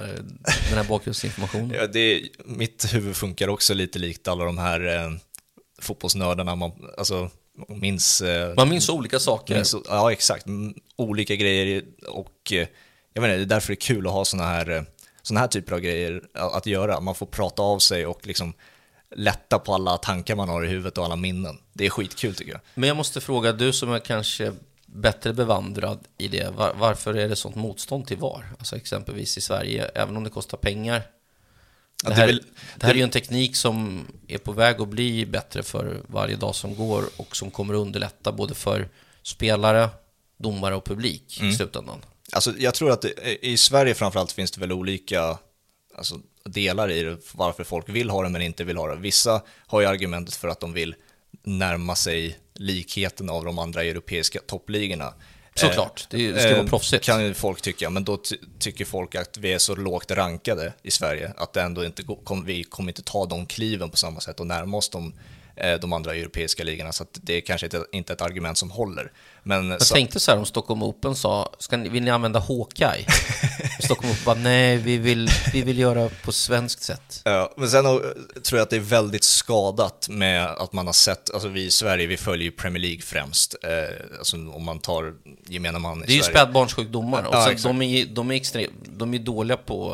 [0.69, 1.71] den här bakgrundsinformationen.
[1.71, 5.11] ja, det, mitt huvud funkar också lite likt alla de här eh,
[5.81, 7.29] fotbollsnördarna, man, alltså,
[7.67, 8.21] minns...
[8.21, 9.55] Eh, man minns olika saker.
[9.55, 10.45] Minns, ja, exakt.
[10.95, 12.67] Olika grejer och eh,
[13.13, 14.83] jag menar, det är därför det är kul att ha sådana här, eh,
[15.21, 16.99] såna här typer av grejer att göra.
[16.99, 18.53] Man får prata av sig och liksom
[19.15, 21.57] lätta på alla tankar man har i huvudet och alla minnen.
[21.73, 22.61] Det är skitkul tycker jag.
[22.73, 24.53] Men jag måste fråga, du som är kanske
[24.93, 28.53] bättre bevandrad i det, var, varför är det sånt motstånd till VAR?
[28.59, 31.03] Alltså exempelvis i Sverige, även om det kostar pengar,
[32.03, 32.39] det här, det,
[32.75, 36.35] det här är ju en teknik som är på väg att bli bättre för varje
[36.35, 38.89] dag som går och som kommer att underlätta både för
[39.23, 39.89] spelare,
[40.37, 41.51] domare och publik mm.
[41.51, 42.01] i slutändan.
[42.31, 45.37] Alltså, jag tror att det, i Sverige framförallt finns det väl olika
[45.95, 48.95] alltså, delar i det, varför folk vill ha det men inte vill ha det.
[48.95, 50.95] Vissa har ju argumentet för att de vill
[51.43, 55.13] närma sig likheten av de andra europeiska toppligorna.
[55.55, 57.05] Såklart, det, ska vara eh, proffsigt.
[57.05, 58.19] Kan ju folk tycka, men då
[58.59, 62.45] tycker folk att vi är så lågt rankade i Sverige att det ändå inte kom,
[62.45, 65.13] vi kommer inte ta de kliven på samma sätt och närma oss de,
[65.55, 66.91] eh, de andra europeiska ligorna.
[66.91, 69.11] Så det är kanske inte, inte ett argument som håller.
[69.43, 69.93] Men, jag så...
[69.93, 73.05] tänkte så här om Stockholm Open sa, ska ni, vill ni använda Hawkeye?
[73.79, 77.21] Stockholm Open bara, nej, vi vill, vi vill göra på svenskt sätt.
[77.25, 81.33] Ja, men sen tror jag att det är väldigt skadat med att man har sett,
[81.33, 85.13] alltså vi i Sverige, vi följer ju Premier League främst, eh, alltså om man tar
[85.47, 89.13] gemene man i Det är ju spädbarnssjukdomar, och ja, de, är, de, är extrem, de
[89.13, 89.93] är dåliga på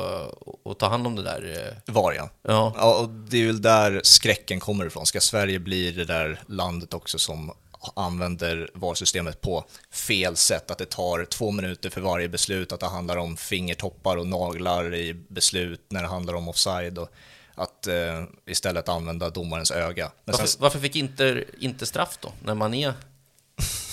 [0.71, 1.73] att ta hand om det där.
[1.88, 1.93] Eh.
[1.93, 2.29] Var ja.
[2.47, 2.73] ja.
[2.75, 2.95] ja.
[2.95, 5.05] och det är väl där skräcken kommer ifrån.
[5.05, 7.51] Ska Sverige bli det där landet också som
[7.95, 10.71] använder valsystemet på fel sätt.
[10.71, 14.95] Att det tar två minuter för varje beslut, att det handlar om fingertoppar och naglar
[14.95, 16.97] i beslut när det handlar om offside.
[16.97, 17.09] Och
[17.55, 20.11] att eh, istället använda domarens öga.
[20.25, 20.61] Varför, sen...
[20.61, 22.93] varför, fick inte, inte straff då, när man är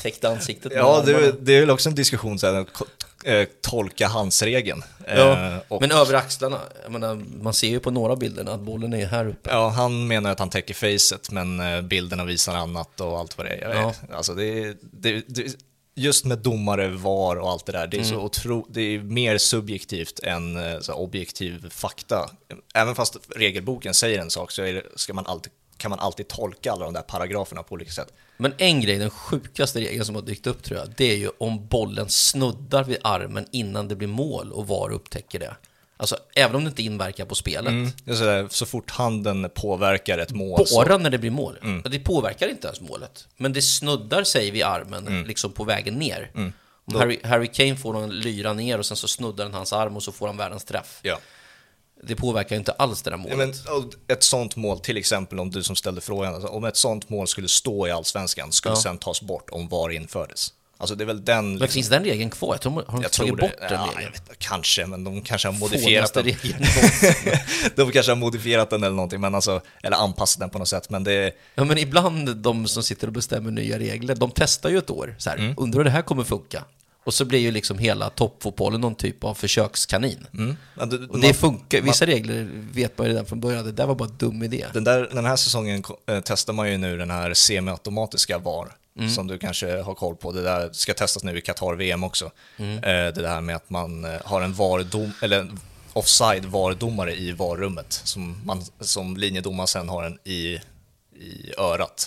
[0.03, 0.73] täckt ansiktet?
[0.75, 2.67] ja, det, det, är väl också en diskussion, så här,
[3.25, 4.83] eh, tolka handsregeln.
[5.07, 8.95] Ja, eh, och, men över axlarna, menar, man ser ju på några bilder att bollen
[8.95, 9.51] är här uppe.
[9.51, 13.47] Ja, han menar att han täcker facet, men eh, bilderna visar annat och allt vad
[13.47, 13.75] det är.
[13.75, 13.95] Ja.
[14.13, 15.57] Alltså det, det, det,
[15.95, 18.11] just med domare, VAR och allt det där, det är, mm.
[18.11, 20.59] så otro, det är mer subjektivt än
[20.89, 22.31] objektiv fakta.
[22.75, 26.73] Även fast regelboken säger en sak så det, ska man alltid, kan man alltid tolka
[26.73, 28.13] alla de där paragraferna på olika sätt.
[28.37, 31.31] Men en grej, den sjukaste regeln som har dykt upp tror jag, det är ju
[31.39, 35.57] om bollen snuddar vid armen innan det blir mål och VAR upptäcker det.
[35.97, 37.71] Alltså, även om det inte inverkar på spelet.
[37.71, 40.59] Mm, så, där, så fort handen påverkar ett mål.
[40.75, 40.99] Bara så...
[40.99, 41.59] när det blir mål.
[41.63, 41.83] Mm.
[41.91, 43.29] Det påverkar inte ens målet.
[43.37, 45.27] Men det snuddar sig vid armen, mm.
[45.27, 46.31] liksom på vägen ner.
[46.35, 46.53] Mm.
[46.85, 49.97] Om Harry, Harry, Kane får någon lyra ner och sen så snuddar den hans arm
[49.97, 51.01] och så får han världens träff.
[51.03, 51.19] Ja
[52.07, 53.37] det påverkar inte alls det där målet.
[53.39, 53.53] Men,
[54.09, 57.29] ett sånt mål, till exempel om du som ställde frågan, alltså, om ett sånt mål
[57.29, 58.81] skulle stå i allsvenskan, skulle ja.
[58.81, 60.53] sen tas bort om VAR infördes.
[60.77, 61.45] Alltså det är väl den...
[61.45, 61.75] Men liksom...
[61.75, 62.55] finns den regeln kvar?
[62.55, 63.69] Jag tror, har de jag tagit bort det.
[63.69, 64.13] den ja, regeln?
[64.13, 66.25] Vet, kanske, men de kanske har modifierat den.
[67.77, 70.91] de kanske har modifierat den eller någonting, men alltså, eller anpassat den på något sätt.
[70.91, 71.33] Men det...
[71.55, 75.15] Ja, men ibland de som sitter och bestämmer nya regler, de testar ju ett år.
[75.19, 75.55] Så här, mm.
[75.57, 76.65] Undrar hur det här kommer funka?
[77.05, 80.27] Och så blir ju liksom hela toppfotbollen någon typ av försökskanin.
[80.35, 80.57] Mm.
[80.79, 83.65] Ja, det, och det man, funkar, vissa man, regler vet man ju redan från början,
[83.65, 84.67] det där var bara en dum idé.
[84.73, 89.11] Den, där, den här säsongen äh, testar man ju nu den här semiautomatiska VAR, mm.
[89.11, 90.33] som du kanske har koll på.
[90.33, 92.31] Det där ska testas nu i Qatar-VM också.
[92.57, 92.77] Mm.
[92.77, 92.83] Äh,
[93.15, 95.51] det där med att man äh, har en VAR-dom, eller
[95.93, 100.61] offside VAR-domare i VAR-rummet, som, man, som linjedomaren sen har en i,
[101.21, 102.07] i örat.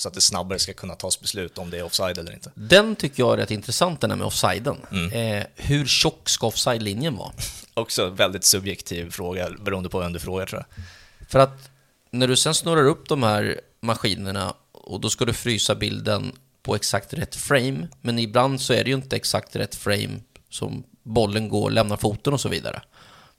[0.00, 2.50] Så att det snabbare ska kunna tas beslut om det är offside eller inte.
[2.54, 4.76] Den tycker jag är rätt intressant, den här med offsiden.
[4.90, 5.12] Mm.
[5.12, 7.32] Eh, hur tjock ska offside-linjen vara?
[7.74, 10.84] Också väldigt subjektiv fråga, beroende på vem du frågar tror jag.
[11.28, 11.70] För att
[12.10, 16.32] när du sen snurrar upp de här maskinerna och då ska du frysa bilden
[16.62, 20.84] på exakt rätt frame, men ibland så är det ju inte exakt rätt frame som
[21.02, 22.82] bollen går, lämnar foten och så vidare.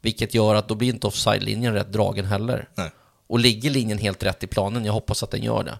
[0.01, 2.69] Vilket gör att då blir inte offside-linjen rätt dragen heller.
[2.75, 2.91] Nej.
[3.27, 5.79] Och ligger linjen helt rätt i planen, jag hoppas att den gör det,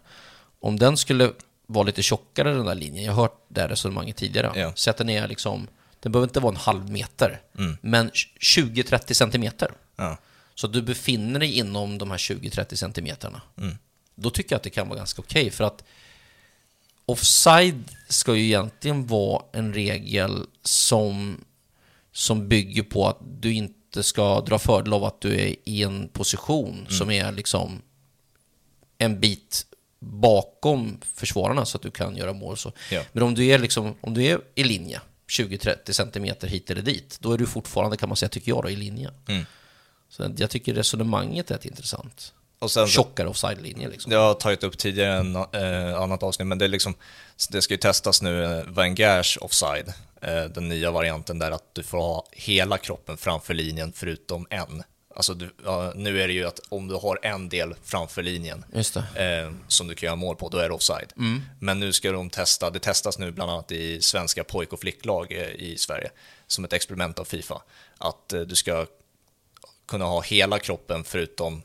[0.61, 1.31] om den skulle
[1.67, 4.71] vara lite tjockare den där linjen, jag har hört det här resonemanget tidigare, ja.
[4.75, 5.67] så att den är liksom,
[5.99, 7.77] den behöver inte vara en halv meter, mm.
[7.81, 9.71] men 20-30 centimeter.
[9.95, 10.17] Ja.
[10.55, 13.41] Så du befinner dig inom de här 20-30 centimeterna.
[13.57, 13.77] Mm.
[14.15, 15.83] Då tycker jag att det kan vara ganska okej, okay, för att
[17.05, 21.37] offside ska ju egentligen vara en regel som,
[22.11, 26.07] som bygger på att du inte ska dra fördel av att du är i en
[26.07, 26.91] position mm.
[26.91, 27.81] som är liksom
[28.97, 29.65] en bit
[30.01, 32.57] bakom försvararna så att du kan göra mål.
[32.57, 32.71] Så.
[32.91, 33.01] Ja.
[33.11, 37.17] Men om du, är liksom, om du är i linje, 20-30 centimeter hit eller dit,
[37.19, 39.11] då är du fortfarande, kan man säga, tycker jag, då, i linje.
[39.27, 39.45] Mm.
[40.09, 42.33] Så jag tycker resonemanget är rätt intressant.
[42.59, 43.89] Och sen, Tjockare offside-linje.
[43.89, 44.11] Liksom.
[44.11, 46.95] Jag har tagit upp tidigare en eh, annat avsnitt, men det, är liksom,
[47.49, 51.83] det ska ju testas nu, eh, Wengers offside, eh, den nya varianten där att du
[51.83, 54.83] får ha hela kroppen framför linjen förutom en.
[55.15, 58.65] Alltså du, ja, nu är det ju att om du har en del framför linjen
[59.15, 61.13] eh, som du kan göra mål på, då är det offside.
[61.17, 61.41] Mm.
[61.59, 65.31] Men nu ska de testa, det testas nu bland annat i svenska pojk och flicklag
[65.31, 66.11] eh, i Sverige,
[66.47, 67.61] som ett experiment av Fifa,
[67.97, 68.85] att eh, du ska
[69.87, 71.61] kunna ha hela kroppen förutom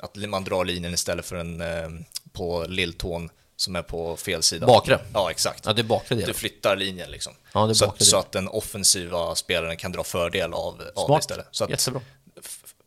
[0.00, 1.88] att man drar linjen istället för en eh,
[2.32, 4.66] på lilltån som är på fel sida.
[4.66, 4.98] Bakre?
[5.14, 5.66] Ja, exakt.
[5.66, 6.26] Ja, det är bakre del.
[6.26, 7.32] Du flyttar linjen liksom.
[7.52, 11.46] Ja, så, att, så, att den offensiva spelaren kan dra fördel av, av det istället.
[11.50, 12.00] Så att Jättebra.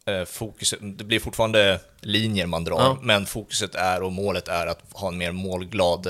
[0.06, 2.98] Eh, fokus, det blir fortfarande linjer man drar, ja.
[3.02, 6.08] men fokuset är och målet är att ha en mer målglad,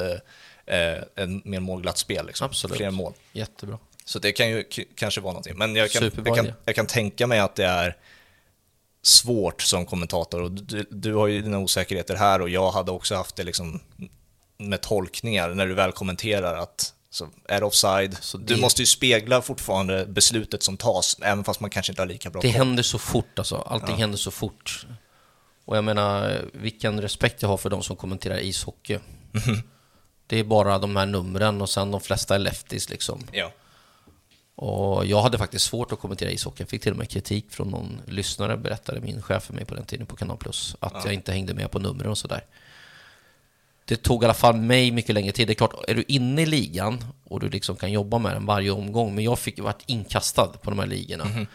[0.66, 2.26] eh, en mer målglatt spel.
[2.26, 2.46] Liksom.
[2.46, 2.78] Absolut.
[2.78, 3.14] Fler mål.
[3.32, 3.80] Jättebra.
[4.06, 4.64] Så det kan ju
[4.96, 5.58] kanske vara någonting.
[5.58, 7.98] Men jag kan, jag kan, jag kan tänka mig att det är
[9.02, 13.16] svårt som kommentator och du, du har ju dina osäkerheter här och jag hade också
[13.16, 13.80] haft det liksom
[14.58, 18.18] med tolkningar när du väl kommenterar att så är det offside.
[18.22, 18.56] Så det...
[18.56, 22.30] Du måste ju spegla fortfarande beslutet som tas, även fast man kanske inte har lika
[22.30, 22.58] bra Det koll.
[22.58, 23.56] händer så fort alltså.
[23.56, 23.96] Allting ja.
[23.96, 24.88] händer så fort.
[25.66, 29.00] Och jag menar, vilken respekt jag har för de som kommenterar ishockey.
[29.48, 29.62] Mm.
[30.28, 33.28] Det är bara de här numren och sen de flesta är lefties liksom.
[33.32, 33.52] Ja.
[34.56, 36.64] Och jag hade faktiskt svårt att kommentera ishockey.
[36.64, 39.76] Jag fick till och med kritik från någon lyssnare, berättade min chef för mig på
[39.76, 41.02] den tiden på Kanal Plus, att ja.
[41.06, 42.46] jag inte hängde med på numren och sådär
[43.86, 45.48] det tog i alla fall mig mycket längre tid.
[45.48, 48.46] Det är klart, är du inne i ligan och du liksom kan jobba med den
[48.46, 51.24] varje omgång, men jag fick varit inkastad på de här ligorna.
[51.24, 51.48] Mm.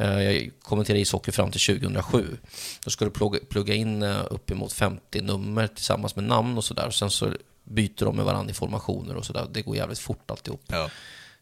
[0.00, 2.38] Jag kommenterade ishockey fram till 2007.
[2.84, 6.90] Då ska du plugga in eh, uppemot 50 nummer tillsammans med namn och sådär.
[6.90, 7.32] Sen så
[7.64, 9.46] byter de med varandra i formationer och sådär.
[9.52, 10.62] Det går jävligt fort alltihop.
[10.66, 10.90] Ja.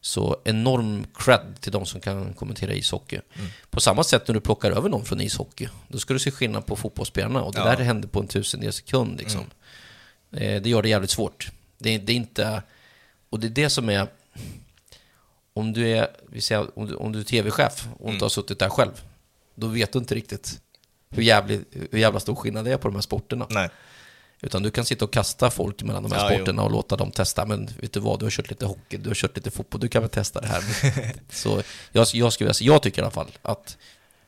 [0.01, 3.21] Så enorm cred till de som kan kommentera ishockey.
[3.35, 3.51] Mm.
[3.71, 6.67] På samma sätt när du plockar över någon från ishockey, då ska du se skillnad
[6.67, 7.43] på fotbollsspelarna.
[7.43, 7.65] Och det ja.
[7.65, 9.19] där händer på en tusendels sekund.
[9.19, 9.41] Liksom.
[9.41, 9.51] Mm.
[10.33, 11.51] Eh, det gör det jävligt svårt.
[11.79, 12.63] Det, det, är inte...
[13.31, 14.09] Och det är det som är...
[15.53, 18.23] Om du är, vi säger, om du, om du är tv-chef och inte mm.
[18.23, 19.03] har suttit där själv,
[19.55, 20.61] då vet du inte riktigt
[21.11, 23.47] hur, jävligt, hur jävla stor skillnad det är på de här sporterna.
[23.51, 23.69] Nej.
[24.41, 26.67] Utan du kan sitta och kasta folk mellan de här ja, sporterna jo.
[26.67, 27.47] och låta dem testa.
[27.47, 29.89] Men vet du vad, du har kört lite hockey, du har kört lite fotboll, du
[29.89, 30.63] kan väl testa det här.
[31.31, 31.63] så
[31.93, 33.77] jag, jag, skulle, jag tycker i alla fall att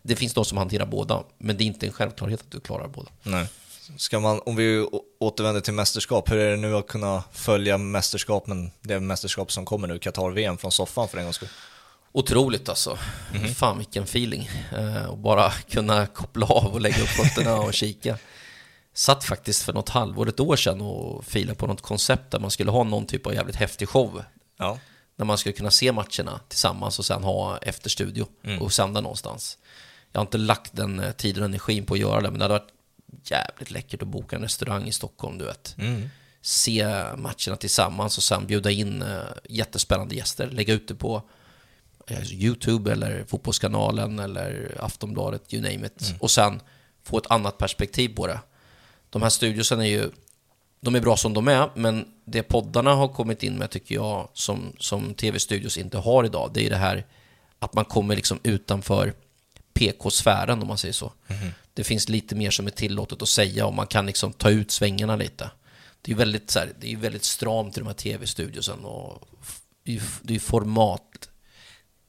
[0.02, 2.88] det finns de som hanterar båda, men det är inte en självklarhet att du klarar
[2.88, 3.10] båda.
[3.22, 3.46] Nej.
[3.96, 4.86] Ska man, om vi
[5.20, 9.88] återvänder till mästerskap, hur är det nu att kunna följa mästerskapen, det mästerskap som kommer
[9.88, 11.48] nu, Qatar-VM, från soffan för en gångs skull?
[12.12, 12.98] Otroligt alltså.
[13.34, 13.54] Mm -hmm.
[13.54, 14.50] Fan vilken feeling.
[14.76, 18.18] Eh, och bara kunna koppla av och lägga upp fötterna och kika.
[18.94, 22.50] Satt faktiskt för något halvår, ett år sedan och filade på något koncept där man
[22.50, 24.22] skulle ha någon typ av jävligt häftig show.
[24.58, 24.78] Ja.
[25.16, 28.62] När man skulle kunna se matcherna tillsammans och sen ha efterstudio mm.
[28.62, 29.58] och sända någonstans.
[30.12, 32.44] Jag har inte lagt den eh, tiden och energin på att göra det, men det
[32.44, 32.72] hade varit
[33.24, 35.74] jävligt läckert att boka en restaurang i Stockholm, du vet.
[35.78, 36.08] Mm.
[36.42, 36.84] se
[37.16, 39.18] matcherna tillsammans och sen bjuda in eh,
[39.48, 41.22] jättespännande gäster, lägga ut det på
[42.06, 46.02] eh, YouTube eller Fotbollskanalen eller Aftonbladet, you name it.
[46.02, 46.20] Mm.
[46.20, 46.60] Och sen
[47.02, 48.40] få ett annat perspektiv på det.
[49.10, 50.10] De här studiosen är ju,
[50.80, 54.28] de är bra som de är, men det poddarna har kommit in med tycker jag,
[54.32, 57.06] som, som tv-studios inte har idag, det är det här
[57.58, 59.14] att man kommer liksom utanför
[59.74, 61.12] PK-sfären om man säger så.
[61.26, 61.48] Mm.
[61.78, 64.70] Det finns lite mer som är tillåtet att säga och man kan liksom ta ut
[64.70, 65.50] svängarna lite.
[66.02, 69.28] Det är väldigt, så här, det är väldigt stramt i de här tv-studiosen och
[70.22, 71.28] det är format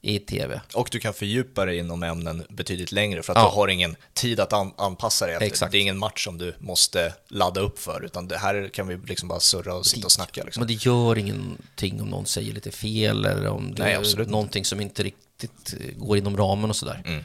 [0.00, 0.60] i tv.
[0.74, 3.50] Och du kan fördjupa dig inom ämnen betydligt längre för att ja.
[3.50, 5.38] du har ingen tid att an anpassa dig.
[5.40, 5.72] Exakt.
[5.72, 8.96] Det är ingen match som du måste ladda upp för, utan det här kan vi
[8.96, 10.44] liksom bara surra och sitta och snacka.
[10.44, 10.60] Liksom.
[10.60, 14.64] Men det gör ingenting om någon säger lite fel eller om det Nej, är någonting
[14.64, 17.02] som inte riktigt går inom ramen och sådär.
[17.06, 17.24] Mm.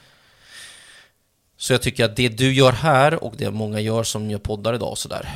[1.66, 4.74] Så jag tycker att det du gör här och det många gör som gör poddar
[4.74, 5.30] idag och sådär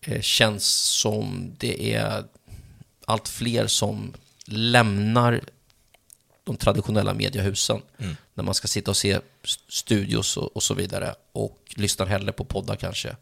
[0.00, 0.66] eh, känns
[1.00, 2.24] som det är
[3.04, 4.14] allt fler som
[4.46, 5.40] lämnar
[6.44, 8.16] de traditionella mediehusen mm.
[8.34, 9.20] när man ska sitta och se
[9.68, 13.16] studios och, och, så vidare och lyssnar hellre på poddar kanske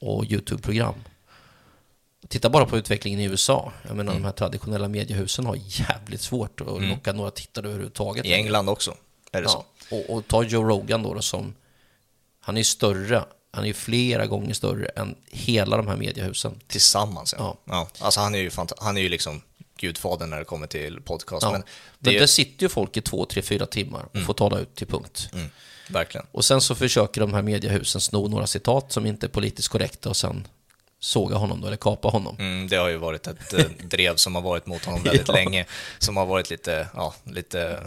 [0.00, 0.94] och YouTube-program.
[2.28, 3.72] Titta bara på utvecklingen i USA.
[3.82, 4.22] Jag menar, mm.
[4.22, 6.90] de här traditionella mediehusen har jävligt svårt att mm.
[6.90, 8.24] locka några tittare överhuvudtaget.
[8.24, 8.96] I England också,
[9.32, 9.64] är det ja.
[9.88, 9.96] så?
[9.96, 11.54] Och, och ta Joe Rogan då, då som...
[12.40, 16.60] Han är ju större, han är ju flera gånger större än hela de här mediehusen.
[16.66, 17.56] Tillsammans, ja.
[17.64, 17.72] ja.
[17.98, 18.04] ja.
[18.04, 19.42] Alltså han är ju, han är ju liksom
[19.76, 21.42] gudfadern när det kommer till podcast.
[21.42, 21.52] Ja.
[21.52, 22.10] Men, det...
[22.10, 24.26] men där sitter ju folk i två, tre, fyra timmar och mm.
[24.26, 25.28] får tala ut till punkt.
[25.32, 25.50] Mm.
[25.88, 26.26] Verkligen.
[26.32, 30.08] Och sen så försöker de här mediehusen sno några citat som inte är politiskt korrekta
[30.08, 30.48] och sen
[31.00, 32.36] såga honom då, eller kapa honom.
[32.38, 35.34] Mm, det har ju varit ett eh, drev som har varit mot honom väldigt ja.
[35.34, 35.66] länge,
[35.98, 37.78] som har varit lite, ja, lite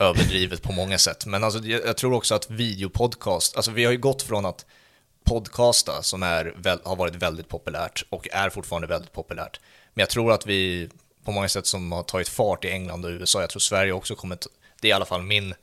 [0.00, 1.26] överdrivet på många sätt.
[1.26, 4.66] Men alltså, jag tror också att videopodcast, alltså vi har ju gått från att
[5.24, 9.60] podcasta, som är, har varit väldigt populärt och är fortfarande väldigt populärt,
[9.94, 10.88] men jag tror att vi
[11.24, 13.40] på många sätt som har tagit fart i England och USA.
[13.40, 14.38] Jag tror Sverige också kommer,
[14.80, 15.54] det är i alla fall min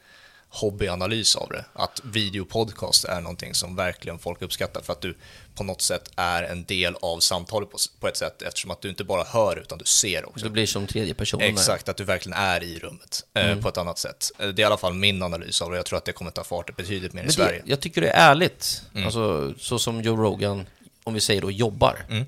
[0.49, 5.17] hobbyanalys av det, att videopodcast är någonting som verkligen folk uppskattar för att du
[5.55, 8.89] på något sätt är en del av samtalet på, på ett sätt eftersom att du
[8.89, 10.45] inte bara hör utan du ser också.
[10.45, 11.41] Du blir som tredje person.
[11.41, 13.63] Exakt, att du verkligen är i rummet eh, mm.
[13.63, 14.31] på ett annat sätt.
[14.39, 16.31] Eh, det är i alla fall min analys av det, jag tror att det kommer
[16.31, 17.61] ta fart betydligt mer Men i Sverige.
[17.65, 19.05] jag tycker det är ärligt, mm.
[19.05, 20.65] alltså så som Joe Rogan,
[21.03, 22.05] om vi säger då, jobbar.
[22.09, 22.25] Mm.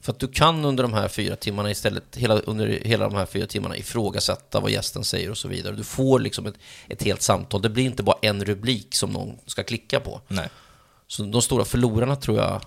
[0.00, 3.26] För att du kan under de här fyra timmarna istället, hela, under hela de här
[3.26, 5.76] fyra timmarna ifrågasätta vad gästen säger och så vidare.
[5.76, 6.54] Du får liksom ett,
[6.88, 7.62] ett helt samtal.
[7.62, 10.20] Det blir inte bara en rubrik som någon ska klicka på.
[10.28, 10.48] Nej.
[11.06, 12.62] Så de stora förlorarna tror jag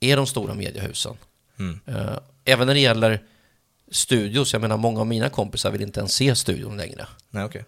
[0.00, 1.16] är de stora mediehusen.
[1.58, 1.80] Mm.
[1.88, 3.22] Uh, även när det gäller
[3.90, 7.06] studios, jag menar många av mina kompisar vill inte ens se studion längre.
[7.30, 7.62] Nej, okay.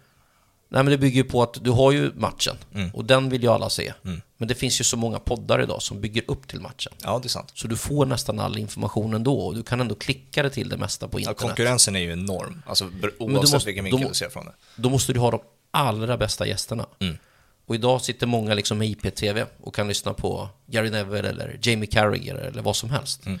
[0.73, 2.89] Nej, men det bygger ju på att du har ju matchen mm.
[2.93, 3.93] och den vill ju alla se.
[4.05, 4.21] Mm.
[4.37, 6.93] Men det finns ju så många poddar idag som bygger upp till matchen.
[7.03, 7.51] Ja, det är sant.
[7.53, 10.77] Så du får nästan all information ändå och du kan ändå klicka det till det
[10.77, 11.37] mesta på internet.
[11.41, 14.51] Ja, konkurrensen är ju enorm, alltså oavsett måste, vilken vinkel du ser från det.
[14.75, 15.39] Då måste du ha de
[15.71, 16.85] allra bästa gästerna.
[16.99, 17.17] Mm.
[17.65, 21.87] Och idag sitter många liksom med IPTV och kan lyssna på Gary Neville eller Jamie
[21.87, 23.25] Carragher eller vad som helst.
[23.25, 23.39] Mm.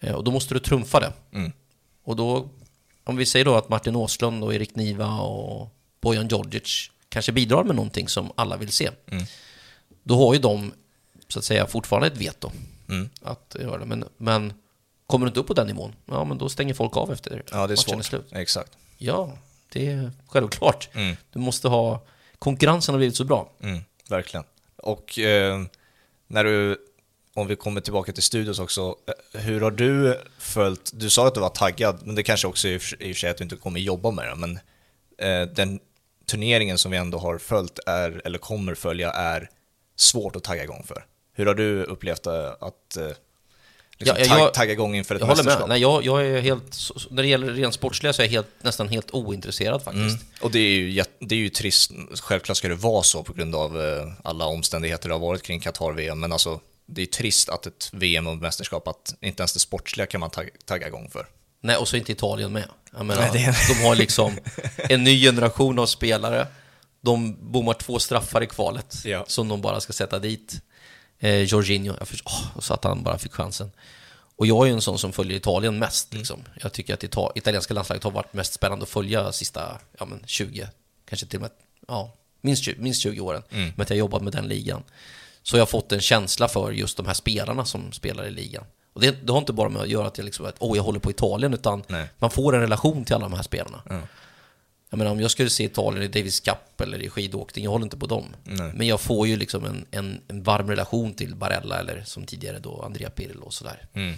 [0.00, 1.12] Eh, och då måste du trumfa det.
[1.32, 1.52] Mm.
[2.04, 2.48] Och då,
[3.04, 7.64] om vi säger då att Martin Åslund och Erik Niva och Bojan Djordjic kanske bidrar
[7.64, 8.90] med någonting som alla vill se.
[9.06, 9.24] Mm.
[10.02, 10.72] Då har ju de,
[11.28, 12.52] så att säga, fortfarande ett veto
[12.88, 13.08] mm.
[13.22, 13.86] att göra det.
[13.86, 14.52] Men, men
[15.06, 17.66] kommer du inte upp på den nivån, ja men då stänger folk av efter Ja,
[17.66, 17.98] det är svårt.
[17.98, 18.26] Är slut.
[18.32, 18.72] Exakt.
[18.98, 19.38] Ja,
[19.72, 20.88] det är självklart.
[20.92, 21.16] Mm.
[21.32, 22.02] Du måste ha...
[22.38, 23.50] Konkurrensen har blivit så bra.
[23.62, 24.44] Mm, verkligen.
[24.76, 25.62] Och eh,
[26.26, 26.76] när du,
[27.34, 28.96] om vi kommer tillbaka till studios också,
[29.34, 32.68] eh, hur har du följt, du sa att du var taggad, men det kanske också
[32.68, 34.58] är i och för sig att du inte kommer jobba med det, men
[35.18, 35.80] eh, den
[36.26, 39.50] turneringen som vi ändå har följt är, eller kommer följa är
[39.96, 41.04] svårt att tagga igång för.
[41.34, 43.06] Hur har du upplevt att eh,
[43.98, 45.54] liksom, ja, jag, tagga igång inför ett jag mästerskap?
[45.54, 45.74] Håller med.
[45.74, 46.78] Nej, jag, jag är helt,
[47.10, 50.22] när det gäller rent sportsliga så är jag helt, nästan helt ointresserad faktiskt.
[50.22, 50.26] Mm.
[50.40, 53.54] Och det är, ju, det är ju trist, självklart ska det vara så på grund
[53.54, 57.66] av eh, alla omständigheter det har varit kring Qatar-VM, men alltså det är trist att
[57.66, 61.26] ett VM och mästerskap, att inte ens det sportsliga kan man tagga, tagga igång för.
[61.64, 62.64] Nej, och så inte Italien med.
[62.92, 63.74] Jag menar, Nej, är...
[63.74, 64.38] De har liksom
[64.76, 66.46] en ny generation av spelare.
[67.00, 69.24] De bommar två straffar i kvalet ja.
[69.28, 70.60] som de bara ska sätta dit.
[71.18, 73.70] Eh, Jorginho, jag förstår, oh, så att han bara fick chansen.
[74.36, 76.12] Och jag är ju en sån som följer Italien mest.
[76.12, 76.20] Mm.
[76.20, 76.44] Liksom.
[76.62, 80.04] Jag tycker att Ita italienska landslaget har varit mest spännande att följa de sista ja,
[80.04, 80.68] men 20,
[81.08, 81.50] kanske till och med
[81.88, 83.42] ja, minst, 20, minst 20 åren.
[83.50, 83.72] Mm.
[83.76, 84.82] Med att jag jobbat med den ligan.
[85.42, 88.64] Så jag har fått en känsla för just de här spelarna som spelar i ligan.
[88.92, 90.84] Och det, det har inte bara med att göra att jag, liksom, att, oh, jag
[90.84, 92.08] håller på Italien, utan Nej.
[92.18, 93.82] man får en relation till alla de här spelarna.
[93.90, 94.02] Mm.
[94.90, 97.84] Jag menar om jag skulle se Italien i Davis Cup eller i skidåkning, jag håller
[97.84, 98.24] inte på dem.
[98.44, 98.72] Nej.
[98.74, 102.58] Men jag får ju liksom en, en, en, varm relation till Barella eller som tidigare
[102.58, 103.86] då Andrea Pirlo och sådär.
[103.92, 104.16] Mm.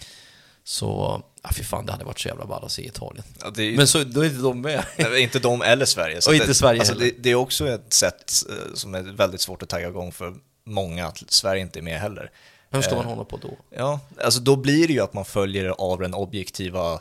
[0.65, 3.25] Så, ja fy fan det hade varit så jävla ball att se Italien.
[3.41, 4.85] Ja, är, men så, då är inte de med.
[4.99, 6.21] Nej, inte de eller Sverige.
[6.29, 9.41] och inte det, Sverige alltså, det, det, är också ett sätt eh, som är väldigt
[9.41, 12.31] svårt att tagga igång för många, att Sverige inte är med heller.
[12.75, 13.57] Vem ska man eh, hålla på då?
[13.71, 17.01] Ja, alltså då blir det ju att man följer av den objektiva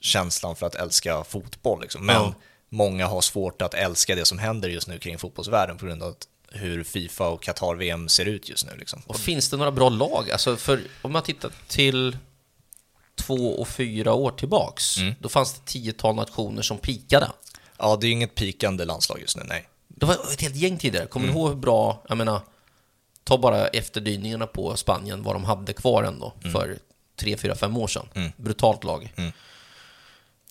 [0.00, 1.80] känslan för att älska fotboll.
[1.82, 2.06] Liksom.
[2.06, 2.34] Men ja.
[2.68, 6.16] många har svårt att älska det som händer just nu kring fotbollsvärlden på grund av
[6.52, 8.72] hur Fifa och Qatar-VM ser ut just nu.
[8.78, 9.02] Liksom.
[9.06, 10.30] Och finns det några bra lag?
[10.30, 12.16] Alltså för, om man tittar till
[13.14, 15.14] två och fyra år tillbaks, mm.
[15.18, 17.30] då fanns det tiotal nationer som pikade.
[17.78, 19.68] Ja, det är inget pikande landslag just nu, nej.
[19.88, 21.06] Det var ett helt gäng tidigare.
[21.06, 21.34] Kommer mm.
[21.34, 22.40] du ihåg hur bra, jag menar,
[23.24, 26.52] ta bara efterdyningarna på Spanien, vad de hade kvar ändå mm.
[26.52, 26.78] för
[27.16, 28.08] tre, fyra, fem år sedan.
[28.14, 28.32] Mm.
[28.36, 29.12] Brutalt lag.
[29.16, 29.32] Mm.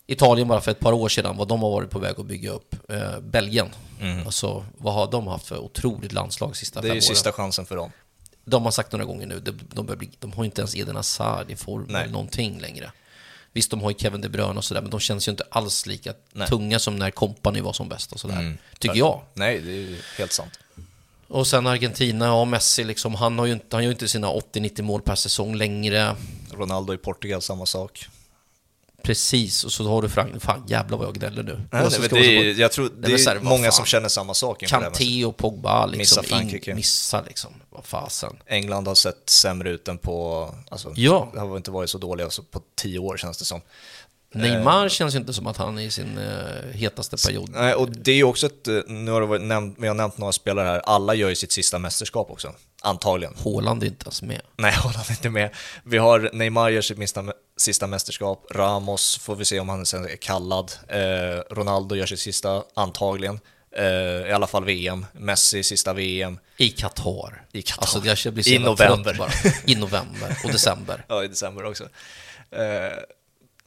[0.08, 2.52] Italien bara för ett par år sedan, vad de har varit på väg att bygga
[2.52, 2.76] upp.
[2.92, 3.70] Eh, Belgien,
[4.02, 4.26] mm.
[4.26, 6.90] alltså vad har de haft för otroligt landslag sista fem åren?
[6.90, 7.92] Det är ju sista chansen för dem.
[8.46, 11.52] De har sagt några gånger nu, de, de, bli, de har inte ens Eden Hazard
[11.52, 12.92] i form eller någonting längre.
[13.54, 15.86] Visst, de har ju Kevin De Bruyne och sådär, men de känns ju inte alls
[15.86, 16.48] lika Nej.
[16.48, 18.40] tunga som när Company var som bäst och sådär.
[18.40, 18.58] Mm.
[18.80, 19.22] Tycker jag.
[19.34, 20.60] Nej, det är ju helt sant.
[21.34, 24.82] Och sen Argentina, och Messi liksom, han har ju inte, han gör inte sina 80-90
[24.82, 26.16] mål per säsong längre.
[26.52, 28.08] Ronaldo i Portugal, samma sak.
[29.04, 30.42] Precis, och så har du Frank...
[30.42, 31.62] Fan, jävlar vad jag gnäller nu.
[31.72, 34.64] Nej, nej, det är, jag tror det är, många som känner samma sak.
[34.68, 36.00] Kanté och Pogba liksom.
[36.00, 36.72] Missa Frankrike.
[36.72, 37.52] In, missa liksom.
[37.70, 38.36] Vad fasen.
[38.46, 40.50] England har sett sämre ut än på...
[40.70, 41.30] Alltså, ja.
[41.34, 43.62] Det har inte varit så dåliga alltså, på tio år känns det som.
[44.34, 47.50] Neymar eh, känns ju inte som att han är i sin uh, hetaste period.
[47.50, 50.18] Nej, och det är ju också ett, eh, nu har det nämnt, vi har nämnt
[50.18, 52.54] några spelare här, alla gör ju sitt sista mästerskap också.
[52.82, 53.34] Antagligen.
[53.44, 54.42] Haaland är inte ens med.
[54.58, 55.50] Nej, Haaland är inte med.
[55.84, 57.24] Vi har Neymar gör sitt sista,
[57.58, 62.20] sista mästerskap, Ramos får vi se om han sen är kallad, eh, Ronaldo gör sitt
[62.20, 63.40] sista, antagligen.
[63.76, 66.40] Eh, I alla fall VM, Messi sista VM.
[66.58, 67.46] I Qatar.
[67.52, 68.00] I Qatar.
[68.00, 69.14] Alltså, jag blir så I november.
[69.14, 69.32] Bara.
[69.66, 71.06] I november och december.
[71.10, 71.84] ja, i december också.
[72.52, 72.98] Eh,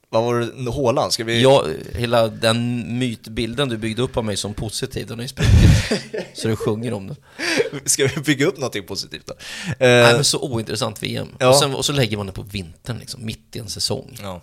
[0.09, 1.13] vad var det, Håland?
[1.13, 1.43] Ska vi...
[1.43, 6.27] Ja, hela den mytbilden du byggde upp av mig som positiv, den har ju spruckit.
[6.35, 7.17] så du sjunger om det.
[7.85, 9.35] Ska vi bygga upp någonting positivt då?
[9.79, 11.29] Nej, men så ointressant VM.
[11.39, 11.49] Ja.
[11.49, 14.19] Och, sen, och så lägger man det på vintern, liksom, mitt i en säsong.
[14.23, 14.43] Ja.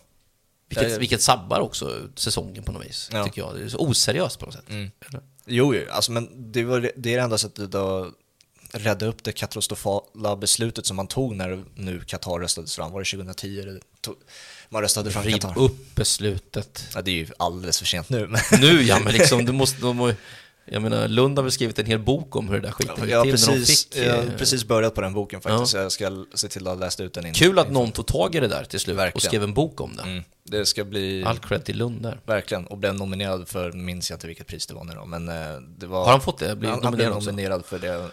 [0.70, 3.26] Vilket, vilket sabbar också säsongen på något vis, ja.
[3.26, 3.55] tycker jag.
[3.55, 4.70] Det är så oseriöst på något sätt.
[4.70, 4.91] Mm.
[5.45, 8.14] Jo, jo, alltså, men det, var, det är det enda sättet att
[8.74, 12.92] rädda upp det katastrofala beslutet som man tog när nu Qatar röstades fram.
[12.92, 13.60] Var det 2010?
[13.60, 14.16] Eller tog,
[14.70, 15.60] man röstade fram Riv Qatar.
[15.60, 16.88] upp beslutet.
[16.96, 18.36] Ja, det är ju alldeles för sent nu.
[18.62, 20.14] Nu ja, men liksom, du måste, de
[20.66, 23.22] jag menar, Lund har väl skrivit en hel bok om hur det där skiten gick
[23.22, 23.98] till precis, när de fick...
[23.98, 25.82] Jag har precis börjat på den boken faktiskt, ja.
[25.82, 27.34] jag ska se till att ha läst ut den innan.
[27.34, 29.16] Kul att någon tog tag i det där till slut Verkligen.
[29.16, 30.04] och skrev en bok om det.
[30.04, 30.24] Mm.
[30.44, 31.24] Det ska bli...
[31.24, 32.20] All cred till Lund där.
[32.26, 35.30] Verkligen, och blev nominerad för, minns jag inte vilket pris det var nu då, men
[35.30, 35.36] eh,
[35.78, 36.04] det var...
[36.04, 36.56] Har han fått det?
[36.56, 38.10] Blivit han, nominerad han blev nominerad för det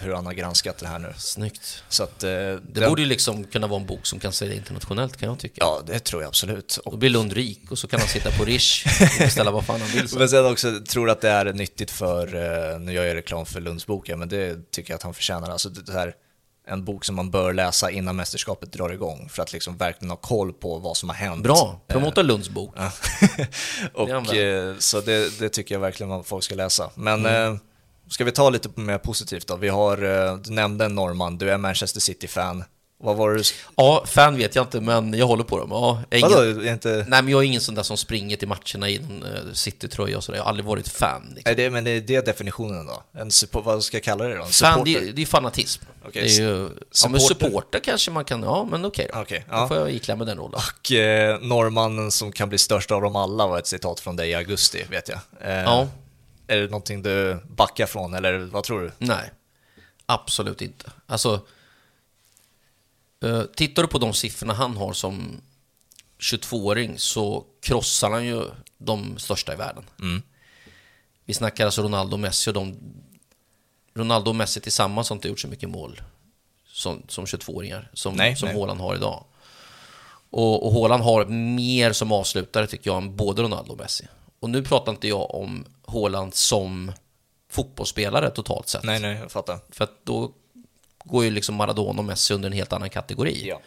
[0.00, 1.12] hur han har granskat det här nu.
[1.18, 1.84] Snyggt.
[1.88, 2.88] Så att, eh, det den...
[2.88, 5.54] borde ju liksom kunna vara en bok som kan sälja internationellt kan jag tycka.
[5.56, 6.76] Ja, det tror jag absolut.
[6.76, 6.92] Och...
[6.92, 8.86] Då blir Lund rik och så kan han sitta på Rish
[9.24, 10.08] och ställa vad fan han vill.
[10.08, 10.18] Så.
[10.18, 13.60] Men sen också tror att det är nyttigt för, eh, nu gör jag reklam för
[13.60, 15.50] Lundsboken, men det tycker jag att han förtjänar.
[15.50, 16.14] Alltså det här,
[16.66, 20.16] en bok som man bör läsa innan mästerskapet drar igång för att liksom verkligen ha
[20.16, 21.42] koll på vad som har hänt.
[21.42, 22.74] Bra, promota Lunds bok.
[23.94, 26.90] och, det så det, det, tycker jag verkligen att folk ska läsa.
[26.94, 27.58] Men mm.
[28.08, 29.56] Ska vi ta lite mer positivt då?
[29.56, 32.64] Vi har, eh, du nämnde en norrman, du är Manchester City-fan.
[32.98, 33.44] Vad var det
[33.76, 35.70] Ja, fan vet jag inte, men jag håller på dem.
[35.70, 36.30] Ja, ingen...
[36.30, 36.88] Vadå, inte...
[37.08, 40.16] Nej, men jag är ingen sån där som springer till matcherna i någon uh, City-tröja
[40.16, 40.38] och sådär.
[40.38, 41.22] Jag har aldrig varit fan.
[41.22, 41.42] Liksom.
[41.44, 43.02] Nej, det, men det är det definitionen då?
[43.20, 44.44] En support, vad ska jag kalla det då?
[44.44, 45.84] En fan, det, det är fanatism.
[46.08, 46.22] Okay.
[46.22, 46.68] Det är ju,
[47.02, 49.22] ja, men supporter kanske man kan, ja men okej okay då.
[49.22, 49.60] Okay, ja.
[49.60, 50.60] Då får jag iklämma den rollen.
[50.60, 54.30] Och eh, norrmannen som kan bli störst av dem alla var ett citat från dig
[54.30, 55.18] i augusti, vet jag.
[55.40, 55.88] Eh, ja.
[56.46, 58.92] Är det någonting du backar från eller vad tror du?
[58.98, 59.30] Nej,
[60.06, 60.92] absolut inte.
[61.06, 61.46] Alltså,
[63.22, 65.40] eh, tittar du på de siffrorna han har som
[66.18, 68.44] 22-åring så krossar han ju
[68.78, 69.84] de största i världen.
[70.00, 70.22] Mm.
[71.24, 72.78] Vi snackar alltså Ronaldo och Messi och de...
[73.94, 76.00] Ronaldo och Messi tillsammans har inte gjort så mycket mål
[76.66, 78.58] som, som 22-åringar som, nej, som nej.
[78.58, 79.24] Haaland har idag.
[80.30, 84.06] Och, och Haaland har mer som avslutare tycker jag än både Ronaldo och Messi.
[84.44, 86.92] Och nu pratar inte jag om Haaland som
[87.50, 88.84] fotbollsspelare totalt sett.
[88.84, 89.58] Nej, nej, jag fattar.
[89.70, 90.32] För att då
[91.04, 93.48] går ju liksom Maradona och Messi under en helt annan kategori.
[93.48, 93.60] Ja.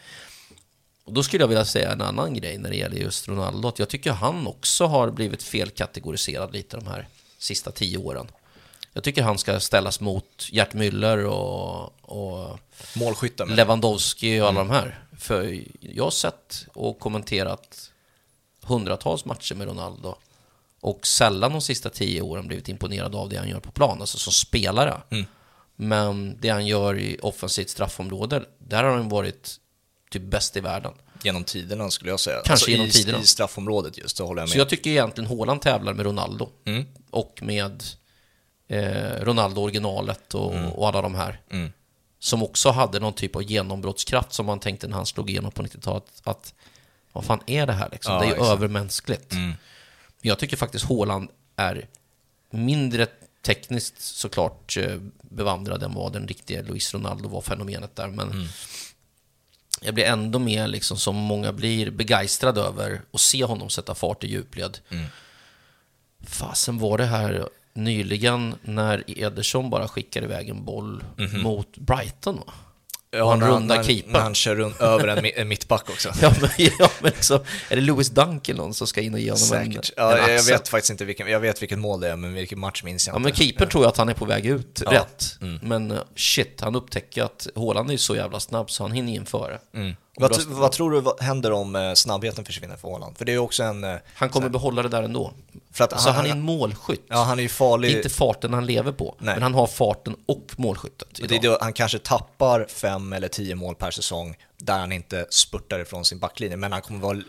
[1.03, 3.67] Och då skulle jag vilja säga en annan grej när det gäller just Ronaldo.
[3.67, 7.07] Att jag tycker han också har blivit felkategoriserad lite de här
[7.37, 8.27] sista tio åren.
[8.93, 12.59] Jag tycker han ska ställas mot Gert Müller och, och
[12.95, 14.67] Målskytten, Lewandowski och alla mm.
[14.67, 14.99] de här.
[15.17, 17.91] För jag har sett och kommenterat
[18.61, 20.15] hundratals matcher med Ronaldo.
[20.81, 24.17] Och sällan de sista tio åren blivit imponerad av det han gör på plan, alltså
[24.17, 25.01] som spelare.
[25.09, 25.25] Mm.
[25.75, 29.55] Men det han gör i offensivt straffområde, där har han varit
[30.09, 30.93] typ bäst i världen.
[31.23, 32.35] Genom tiderna skulle jag säga.
[32.35, 33.19] Kanske alltså genom i, tiderna.
[33.19, 34.53] I straffområdet just, det håller jag med.
[34.53, 36.49] Så jag tycker egentligen Håland tävlar med Ronaldo.
[36.65, 36.85] Mm.
[37.09, 37.83] Och med
[38.67, 40.71] eh, Ronaldo originalet och, mm.
[40.71, 41.41] och alla de här.
[41.51, 41.71] Mm.
[42.19, 45.63] Som också hade någon typ av genombrottskraft som man tänkte när han slog igenom på
[45.63, 46.21] 90-talet.
[46.23, 46.53] Att
[47.11, 48.13] vad fan är det här liksom?
[48.13, 49.33] Ja, det är ju övermänskligt.
[50.21, 51.87] Jag tycker faktiskt Håland är
[52.49, 53.07] mindre
[53.41, 58.07] tekniskt såklart eh, bevandrad än vad den riktiga Luis Ronaldo var fenomenet där.
[58.07, 58.47] Men mm.
[59.81, 64.23] jag blir ändå mer, liksom, som många blir, begeistrad över att se honom sätta fart
[64.23, 64.79] i djupled.
[64.89, 65.05] Mm.
[66.21, 71.43] Fasen var det här nyligen när Ederson bara skickade iväg en boll mm -hmm.
[71.43, 72.53] mot Brighton va?
[73.17, 74.11] Ja, han rundar keepern.
[74.13, 76.09] När han kör runt, över en, en mittback också.
[76.21, 76.49] ja, men,
[76.79, 77.39] ja, men liksom,
[77.69, 79.89] är det Lewis Duncan någon som ska in och ge honom Säkert.
[79.97, 82.33] en, ja, en Jag vet faktiskt inte vilken, jag vet vilket mål det är, men
[82.33, 83.19] vilken match minns jag inte.
[83.19, 84.91] Ja, men keepern tror jag att han är på väg ut ja.
[84.91, 85.37] rätt.
[85.41, 85.59] Mm.
[85.61, 89.25] Men eh, shit, han upptäcker att Håland är så jävla snabb så han hinner in
[89.25, 89.59] före.
[89.73, 89.95] Mm.
[90.19, 93.17] Vad, vad, tror du händer om eh, snabbheten försvinner för Håland?
[93.17, 93.83] För det är också en...
[93.83, 95.33] Eh, han kommer behålla det där ändå.
[95.77, 97.05] För att alltså, han, han är en målskytt.
[97.07, 97.91] Ja, han är ju farlig.
[97.91, 99.33] Det är inte farten han lever på, Nej.
[99.33, 101.07] men han har farten och målskyttet.
[101.27, 105.25] Det är då han kanske tappar fem eller tio mål per säsong där han inte
[105.29, 107.23] spurtar ifrån sin backlinje, men han kommer vara, eh,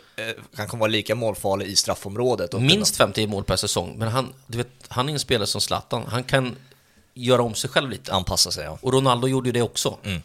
[0.56, 2.52] han kommer vara lika målfarlig i straffområdet.
[2.52, 6.04] Minst 5-10 mål per säsong, men han, du vet, han är en spelare som Zlatan.
[6.06, 6.56] Han kan
[7.14, 8.12] göra om sig själv lite.
[8.12, 8.78] Anpassa sig, ja.
[8.82, 9.98] Och Ronaldo gjorde ju det också.
[10.04, 10.22] Mm.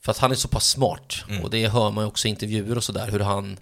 [0.00, 1.14] För att han är så pass smart.
[1.28, 1.42] Mm.
[1.42, 3.56] Och det hör man ju också i intervjuer och sådär, hur han...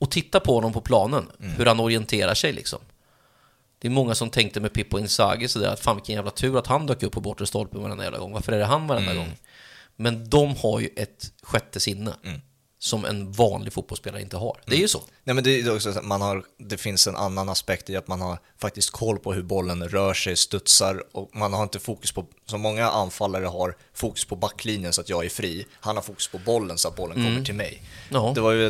[0.00, 1.52] Och titta på honom på planen, mm.
[1.52, 2.78] hur han orienterar sig liksom.
[3.78, 6.66] Det är många som tänkte med Pippo Inzaghi sådär att fan vilken jävla tur att
[6.66, 8.32] han dök upp på bortre stolpen varenda jävla gång.
[8.32, 9.24] Varför är det han varenda mm.
[9.24, 9.36] gång?
[9.96, 12.14] Men de har ju ett sjätte sinne.
[12.24, 12.40] Mm
[12.82, 14.60] som en vanlig fotbollsspelare inte har.
[14.66, 15.02] Det är ju så.
[15.24, 18.08] Nej, men det, är också att man har, det finns en annan aspekt i att
[18.08, 22.12] man har faktiskt koll på hur bollen rör sig, studsar och man har inte fokus
[22.12, 25.66] på, som många anfallare har, fokus på backlinjen så att jag är fri.
[25.80, 27.32] Han har fokus på bollen så att bollen mm.
[27.32, 27.82] kommer till mig.
[28.08, 28.32] Ja.
[28.34, 28.66] Det var ju,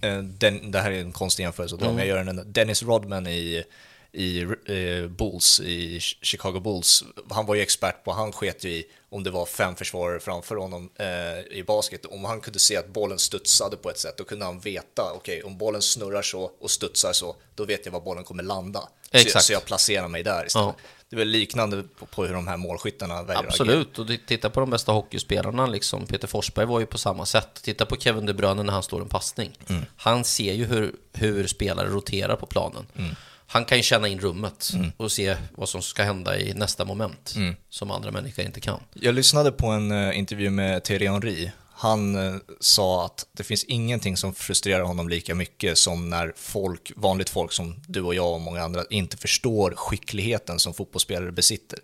[0.00, 1.98] eh, den, det här är en konstig jämförelse, mm.
[1.98, 3.64] jag gör en Dennis Rodman i
[4.12, 7.04] i eh, Bulls, i Chicago Bulls.
[7.30, 10.56] Han var ju expert på, han sket ju i om det var fem försvarare framför
[10.56, 12.06] honom eh, i basket.
[12.06, 15.38] Om han kunde se att bollen studsade på ett sätt, då kunde han veta, okej,
[15.38, 18.88] okay, om bollen snurrar så och studsar så, då vet jag var bollen kommer landa.
[19.10, 19.32] Exakt.
[19.32, 20.66] Så, så jag placerar mig där istället.
[20.66, 20.74] Ja.
[21.08, 24.60] Det är väl liknande på, på, hur de här målskyttarna väljer Absolut, och titta på
[24.60, 26.06] de bästa hockeyspelarna, liksom.
[26.06, 27.62] Peter Forsberg var ju på samma sätt.
[27.62, 29.58] Titta på Kevin De Bruyne när han står en passning.
[29.68, 29.82] Mm.
[29.96, 32.86] Han ser ju hur, hur spelare roterar på planen.
[32.96, 33.14] Mm
[33.52, 34.92] han kan ju känna in rummet mm.
[34.96, 37.54] och se vad som ska hända i nästa moment mm.
[37.68, 38.80] som andra människor inte kan.
[38.94, 41.50] Jag lyssnade på en uh, intervju med Thierry Henry.
[41.72, 46.92] Han uh, sa att det finns ingenting som frustrerar honom lika mycket som när folk,
[46.96, 51.78] vanligt folk som du och jag och många andra inte förstår skickligheten som fotbollsspelare besitter.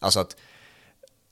[0.00, 0.36] Alltså att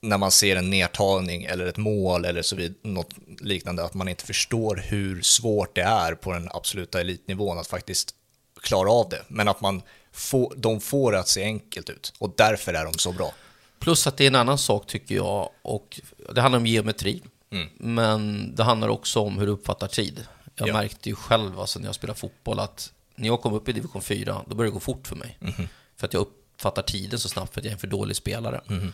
[0.00, 4.08] när man ser en nedtagning eller ett mål eller så vidare, något liknande, att man
[4.08, 8.14] inte förstår hur svårt det är på den absoluta elitnivån att faktiskt
[8.62, 9.82] klara av det, men att man
[10.12, 13.32] får, de får det att se enkelt ut och därför är de så bra.
[13.78, 16.00] Plus att det är en annan sak tycker jag, och
[16.34, 17.68] det handlar om geometri, mm.
[17.74, 20.26] men det handlar också om hur du uppfattar tid.
[20.54, 20.72] Jag ja.
[20.72, 24.02] märkte ju själv alltså, när jag spelade fotboll att när jag kom upp i division
[24.02, 25.38] 4, då började det gå fort för mig.
[25.40, 25.68] Mm.
[25.96, 28.60] För att jag uppfattar tiden så snabbt för att jag är en för dålig spelare.
[28.68, 28.92] Mm.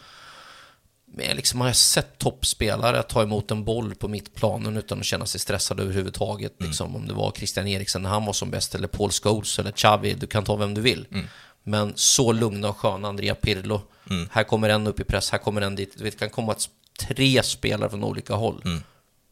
[1.16, 5.40] Liksom har jag sett toppspelare ta emot en boll på mittplanen utan att känna sig
[5.40, 6.60] stressad överhuvudtaget.
[6.60, 6.70] Mm.
[6.70, 9.70] Liksom, om det var Christian Eriksen när han var som bäst, eller Paul Scholes, eller
[9.70, 11.06] Xavi, du kan ta vem du vill.
[11.10, 11.26] Mm.
[11.62, 13.80] Men så lugna och sköna, Andrea Pirlo.
[14.10, 14.28] Mm.
[14.32, 15.94] Här kommer en upp i press, här kommer en dit.
[15.98, 16.54] Det kan komma
[16.98, 18.62] tre spelare från olika håll.
[18.64, 18.82] Mm.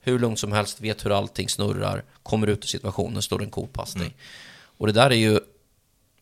[0.01, 3.69] Hur lugnt som helst, vet hur allting snurrar, kommer ut ur situationen, står en cool
[3.69, 4.07] passning.
[4.07, 4.19] Mm.
[4.79, 5.41] Och det där är ju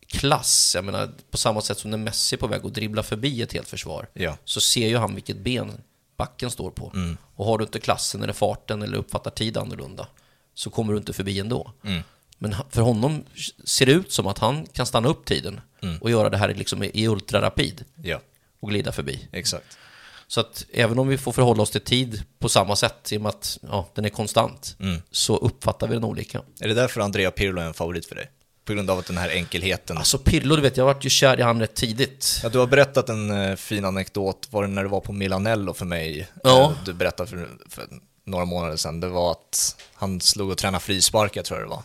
[0.06, 0.72] klass.
[0.74, 3.52] Jag menar, på samma sätt som när Messi är på väg att dribbla förbi ett
[3.52, 4.36] helt försvar, ja.
[4.44, 5.72] så ser ju han vilket ben
[6.16, 6.92] backen står på.
[6.94, 7.16] Mm.
[7.34, 10.06] Och har du inte klassen eller farten eller uppfattar tid annorlunda,
[10.54, 11.72] så kommer du inte förbi ändå.
[11.84, 12.02] Mm.
[12.38, 13.24] Men för honom
[13.64, 15.98] ser det ut som att han kan stanna upp tiden mm.
[15.98, 18.20] och göra det här liksom i ultrarapid ja.
[18.60, 19.28] och glida förbi.
[19.32, 19.78] Exakt.
[20.26, 23.20] Så att även om vi får förhålla oss till tid på samma sätt, i och
[23.20, 25.02] med att ja, den är konstant, mm.
[25.10, 26.42] så uppfattar vi den olika.
[26.60, 28.30] Är det därför Andrea Pirlo är en favorit för dig?
[28.64, 29.98] På grund av att den här enkelheten.
[29.98, 32.40] Alltså Pirlo, du vet, jag vart ju kär i han rätt tidigt.
[32.42, 35.74] Ja, du har berättat en uh, fin anekdot, var det när du var på Milanello
[35.74, 36.28] för mig?
[36.42, 36.74] Ja.
[36.78, 37.86] Uh, du berättade för, för,
[38.24, 39.00] några månader sedan.
[39.00, 41.82] Det var att han slog och tränade frisparkar, tror jag det var.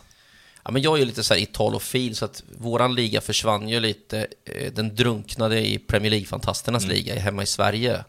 [0.64, 3.80] Ja, men jag är ju lite så här italofil, så att våran liga försvann ju
[3.80, 4.26] lite.
[4.44, 6.96] Eh, den drunknade i Premier League-fantasternas mm.
[6.96, 8.04] liga hemma i Sverige.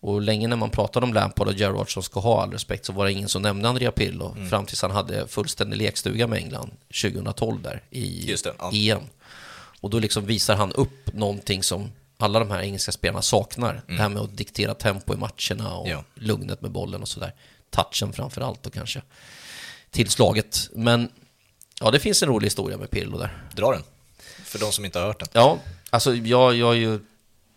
[0.00, 2.92] Och länge när man pratade om Lampard och Gerrard som ska ha all respekt så
[2.92, 4.50] var det ingen som nämnde Andrea Pirlo mm.
[4.50, 6.70] fram tills han hade fullständig lekstuga med England
[7.02, 8.70] 2012 där i det, ja.
[8.72, 9.02] EM.
[9.80, 13.70] Och då liksom visar han upp någonting som alla de här engelska spelarna saknar.
[13.70, 13.82] Mm.
[13.86, 16.04] Det här med att diktera tempo i matcherna och ja.
[16.14, 17.34] lugnet med bollen och sådär.
[17.70, 19.02] Touchen framför allt och kanske
[19.90, 20.70] tillslaget.
[20.72, 21.08] Men
[21.80, 23.42] ja, det finns en rolig historia med Pirlo där.
[23.56, 23.82] Dra den,
[24.44, 25.28] för de som inte har hört den.
[25.32, 25.58] Ja,
[25.90, 27.00] alltså jag, jag har ju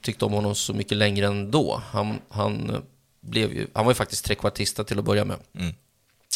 [0.01, 1.83] tyckt om honom så mycket längre än då.
[1.91, 2.83] Han, han,
[3.21, 5.37] blev ju, han var ju faktiskt trekvartista till att börja med.
[5.55, 5.73] Mm.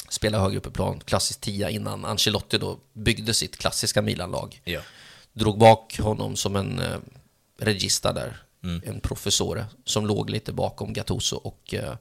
[0.09, 4.61] Spelade högre upp i plan, klassisk tia innan Ancelotti då byggde sitt klassiska Milan-lag.
[4.63, 4.81] Ja.
[5.33, 6.97] Drog bak honom som en eh,
[7.59, 8.81] regista där, mm.
[8.85, 11.95] en professore som låg lite bakom Gattuso och eh,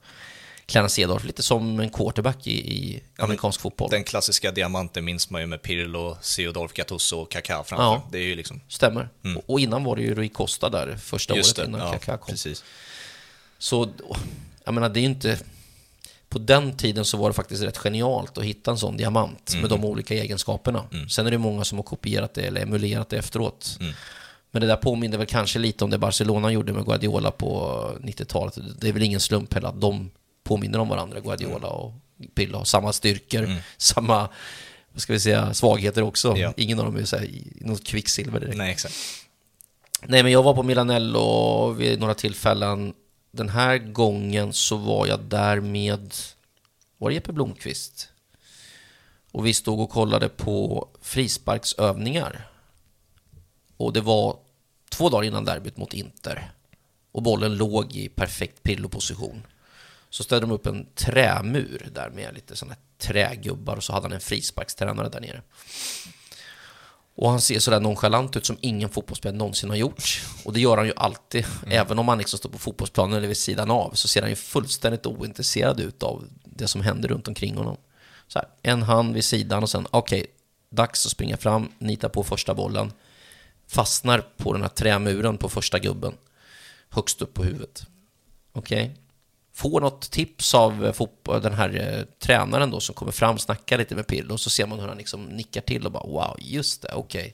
[0.67, 3.91] Clarence Cedorf, lite som en quarterback i, i amerikansk fotboll.
[3.91, 7.85] Den klassiska diamanten minns man ju med Pirlo, Cedorf, Gattuso och Kaká framför.
[7.85, 8.61] Ja, det är ju liksom...
[8.69, 9.09] Stämmer.
[9.25, 9.37] Mm.
[9.37, 11.93] Och, och, innan var det ju Rui Costa där första Just året det, innan ja,
[11.93, 12.31] Kaká kom.
[12.31, 12.65] Precis.
[13.59, 13.89] Så,
[14.65, 15.39] jag menar, det är ju inte...
[16.29, 19.61] På den tiden så var det faktiskt rätt genialt att hitta en sån diamant mm.
[19.61, 20.85] med de olika egenskaperna.
[20.93, 21.09] Mm.
[21.09, 23.77] Sen är det många som har kopierat det eller emulerat det efteråt.
[23.81, 23.93] Mm.
[24.51, 28.59] Men det där påminner väl kanske lite om det Barcelona gjorde med Guardiola på 90-talet.
[28.81, 30.11] Det är väl ingen slump heller att de
[30.45, 31.93] påminner om varandra, Guardiola och
[32.35, 33.59] Pirlo har samma styrkor, mm.
[33.77, 34.29] samma
[34.95, 36.37] vad ska vi säga, svagheter också.
[36.37, 36.53] Ja.
[36.57, 38.57] Ingen av dem är så här, något kvicksilver direkt.
[38.57, 38.95] Nej, exakt.
[40.03, 42.95] Nej, men jag var på Milanello vid några tillfällen.
[43.31, 46.15] Den här gången så var jag där med,
[46.99, 48.09] var det Jeppe Blomqvist?
[49.33, 52.49] Och vi stod och kollade på frisparksövningar.
[53.77, 54.37] Och det var
[54.89, 56.53] två dagar innan derbyt mot Inter.
[57.13, 59.43] Och bollen låg i perfekt Pirlo-position.
[60.15, 64.12] Så ställde de upp en trämur där med lite sådana trägubbar och så hade han
[64.12, 65.43] en frisparkstränare där nere.
[67.15, 70.23] Och han ser sådär nonchalant ut som ingen fotbollsspelare någonsin har gjort.
[70.45, 71.45] Och det gör han ju alltid.
[71.45, 71.79] Mm.
[71.79, 74.37] Även om han liksom står på fotbollsplanen eller vid sidan av så ser han ju
[74.37, 77.77] fullständigt ointresserad ut av det som händer runt omkring honom.
[78.29, 80.33] Så här, en hand vid sidan och sen, okej, okay,
[80.71, 82.93] dags att springa fram, nita på första bollen.
[83.67, 86.15] Fastnar på den här trämuren på första gubben.
[86.89, 87.87] Högst upp på huvudet.
[88.53, 89.04] Okej, okay
[89.55, 90.95] får något tips eh, av
[91.43, 94.67] den här eh, tränaren då som kommer fram, snackar lite med Pirlo och så ser
[94.67, 97.21] man hur han liksom nickar till och bara wow, just det, okej.
[97.21, 97.33] Okay.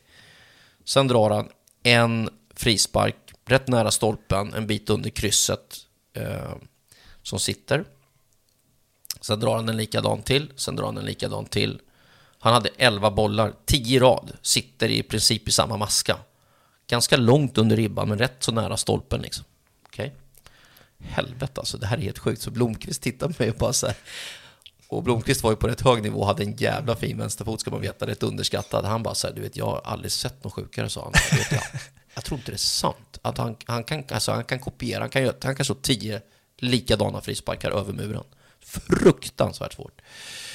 [0.85, 1.49] Sen drar han
[1.83, 5.77] en frispark rätt nära stolpen, en bit under krysset
[6.13, 6.55] eh,
[7.23, 7.85] som sitter.
[9.21, 11.81] Sen drar han en likadan till, sen drar han en likadan till.
[12.39, 16.17] Han hade 11 bollar, 10 rad, sitter i princip i samma maska.
[16.87, 19.45] Ganska långt under ribban, men rätt så nära stolpen liksom.
[19.87, 20.07] Okej.
[20.07, 20.17] Okay
[21.03, 22.43] helvete alltså, det här är helt sjukt.
[22.43, 23.97] Så Blomqvist tittade på mig och bara så här,
[24.89, 27.71] och Blomqvist var ju på rätt hög nivå och hade en jävla fin vänsterfot ska
[27.71, 28.85] man veta, rätt underskattad.
[28.85, 31.13] Han bara så här, du vet, jag har aldrig sett någon sjukare, sa han.
[31.31, 31.63] Du vet, jag,
[32.15, 33.19] jag tror inte det är sant.
[33.23, 36.23] Att han, han, kan, alltså, han kan kopiera, han kan, han kan slå tio
[36.59, 38.25] likadana frisparkar över muren.
[38.61, 40.01] Fruktansvärt svårt.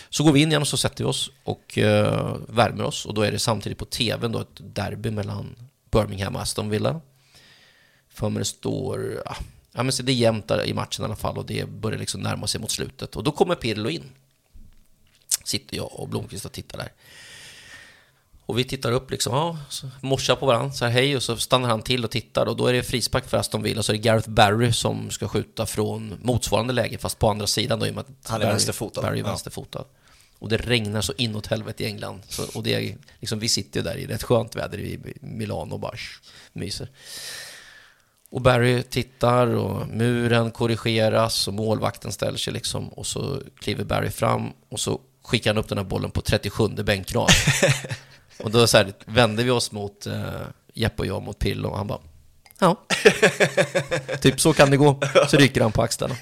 [0.10, 3.14] Så går vi in igen och så sätter vi oss och uh, värmer oss och
[3.14, 5.56] då är det samtidigt på tvn då ett derby mellan
[5.92, 7.02] Birmingham och Aston Villa.
[8.10, 9.36] För mig det står, ja,
[9.76, 12.22] ja, men så det är jämnt i matchen i alla fall och det börjar liksom
[12.22, 13.16] närma sig mot slutet.
[13.16, 14.04] Och då kommer Pirlo in.
[15.44, 16.92] Sitter jag och Blomqvist och tittar där.
[18.46, 19.58] Och vi tittar upp liksom, ja,
[20.02, 22.68] morsar på varandra, så här hej, och så stannar han till och tittar och då
[22.68, 25.66] är det frispark för Aston Villa, och så är det Gareth Barry som ska skjuta
[25.66, 29.02] från motsvarande läge, fast på andra sidan då i och med att Han är vänsterfotad.
[29.02, 29.30] Barry är ja.
[29.30, 29.86] vänsterfotad.
[30.40, 32.22] Och det regnar så inåt helvete i England.
[32.28, 35.74] Så, och det är, liksom, vi sitter ju där i rätt skönt väder i Milano
[35.74, 35.96] och bara
[36.54, 36.90] myser.
[38.36, 44.10] Och Barry tittar och muren korrigeras och målvakten ställer sig liksom och så kliver Barry
[44.10, 47.30] fram och så skickar han upp den här bollen på 37 bänkrad.
[48.44, 50.42] och då så här, vände vi oss mot uh,
[50.74, 52.00] Jeppe och jag mot Pillo och han bara
[52.60, 52.86] Ja,
[54.22, 55.02] typ så kan det gå.
[55.30, 56.16] Så rycker han på axlarna.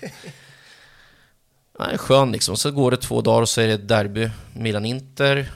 [1.80, 2.58] Nej, skön liksom.
[2.58, 5.52] Så går det två dagar och så är det derby, Milan-Inter.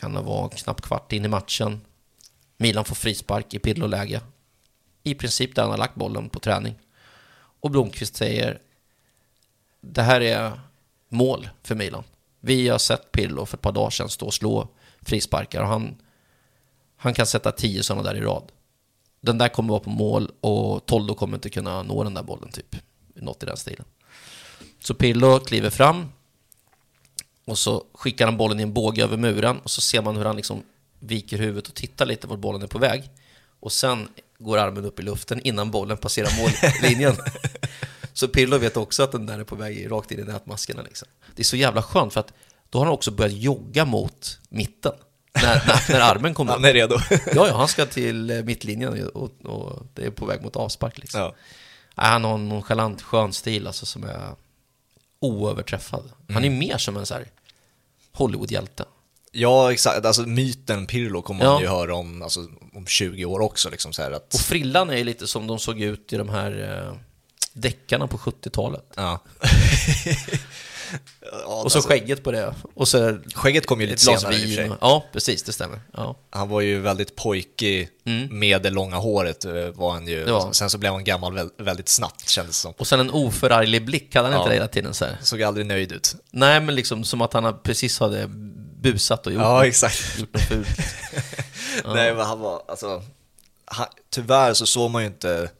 [0.00, 1.80] Kan det vara knappt kvart in i matchen.
[2.56, 4.20] Milan får frispark i Pirlo-läge
[5.02, 6.74] i princip där han har lagt bollen på träning.
[7.60, 8.60] Och Blomqvist säger
[9.80, 10.60] det här är
[11.08, 12.04] mål för Milan.
[12.40, 14.68] Vi har sett Pirlo för ett par dagar sedan stå och slå
[15.02, 15.96] frisparkar och han,
[16.96, 18.52] han kan sätta tio sådana där i rad.
[19.20, 22.48] Den där kommer vara på mål och Toldo kommer inte kunna nå den där bollen
[22.48, 22.76] typ.
[23.14, 23.84] Något i den stilen.
[24.78, 26.12] Så Pirlo kliver fram
[27.44, 30.24] och så skickar han bollen i en båge över muren och så ser man hur
[30.24, 30.62] han liksom
[30.98, 33.10] viker huvudet och tittar lite vart bollen är på väg.
[33.60, 37.16] Och sen går armen upp i luften innan bollen passerar mållinjen.
[38.12, 40.82] så Pirlo vet också att den där är på väg rakt in i nätmaskerna.
[40.82, 41.08] Liksom.
[41.36, 42.32] Det är så jävla skönt för att
[42.70, 44.92] då har han också börjat jogga mot mitten.
[45.34, 46.98] När, när, när armen kommer Han är redo.
[47.10, 50.98] ja, ja, han ska till eh, mittlinjen och, och det är på väg mot avspark.
[50.98, 51.20] Liksom.
[51.20, 51.34] Ja.
[51.94, 54.34] Han har en nonchalant skön stil alltså, som är
[55.20, 56.12] oöverträffad.
[56.28, 56.58] Han är mm.
[56.58, 57.26] mer som en så här
[58.12, 58.84] Hollywoodhjälte.
[59.38, 60.06] Ja, exakt.
[60.06, 61.52] Alltså myten Pirlo kommer ja.
[61.52, 62.40] man ju höra om, alltså,
[62.74, 63.70] om 20 år också.
[63.70, 64.34] Liksom, så att...
[64.34, 66.94] Och frillan är ju lite som de såg ut i de här eh,
[67.52, 68.84] deckarna på 70-talet.
[68.96, 69.22] Ja.
[71.20, 71.90] ja och så alltså...
[71.90, 72.54] skägget på det.
[72.74, 74.70] Och så skägget kom ju lite senare i och för sig.
[74.80, 75.80] Ja, precis, det stämmer.
[75.92, 76.16] Ja.
[76.30, 78.38] Han var ju väldigt pojkig mm.
[78.38, 80.24] med det långa håret eh, var han ju.
[80.24, 80.52] Var.
[80.52, 82.74] Sen så blev han gammal väldigt snabbt kändes det som.
[82.78, 84.38] Och sen en oförarglig blick, hade han ja.
[84.38, 84.94] inte det hela tiden?
[84.94, 85.16] Så här.
[85.22, 86.14] Såg aldrig nöjd ut.
[86.30, 88.28] Nej, men liksom som att han precis hade
[88.80, 90.02] busat och gjort, ja, något, exakt.
[90.18, 90.68] gjort något fult.
[91.84, 91.94] ja.
[91.94, 93.02] Nej, men han var, alltså,
[93.64, 95.50] han, tyvärr så såg man ju inte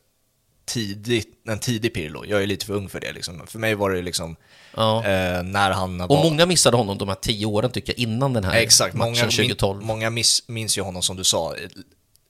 [0.68, 2.24] tidigt, en tidig Pirlo.
[2.24, 3.12] Jag är lite för ung för det.
[3.12, 3.46] Liksom.
[3.46, 4.36] För mig var det liksom
[4.76, 5.04] ja.
[5.04, 6.12] eh, när han var...
[6.12, 8.94] Och många missade honom de här tio åren tycker jag, innan den här Exakt.
[8.94, 9.82] matchen många, 2012.
[9.82, 11.54] många miss, minns ju honom som du sa,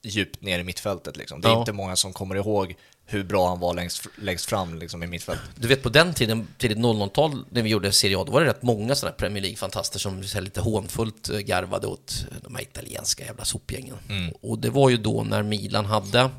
[0.03, 1.17] djupt ner i mittfältet.
[1.17, 1.41] Liksom.
[1.41, 1.59] Det är ja.
[1.59, 2.75] inte många som kommer ihåg
[3.11, 5.49] hur bra han var längst, längst fram liksom, i mittfältet.
[5.55, 8.49] Du vet på den tiden, tidigt 00-tal, när vi gjorde Serie A, då var det
[8.49, 13.25] rätt många sådana Premier League-fantaster som så lite hånfullt eh, garvade åt de här italienska
[13.25, 13.95] jävla sopgängen.
[14.09, 14.33] Mm.
[14.41, 16.29] Och det var ju då när Milan hade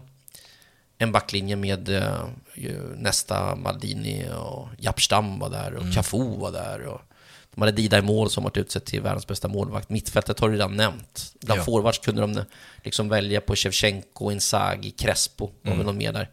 [0.99, 2.25] en backlinje med uh,
[2.97, 5.95] nästa Maldini och Japstam var där och mm.
[5.95, 6.87] Cafu var där.
[6.87, 7.01] Och
[7.55, 9.91] de hade Dida i mål som varit utsett till världens bästa målvakt.
[9.91, 11.35] Mittfältet har du redan nämnt.
[11.41, 11.65] Bland ja.
[11.65, 12.45] forwards kunde de
[12.85, 15.79] liksom välja på Shevchenko, Inzaghi, Crespo och mm.
[15.79, 16.31] någon mer där.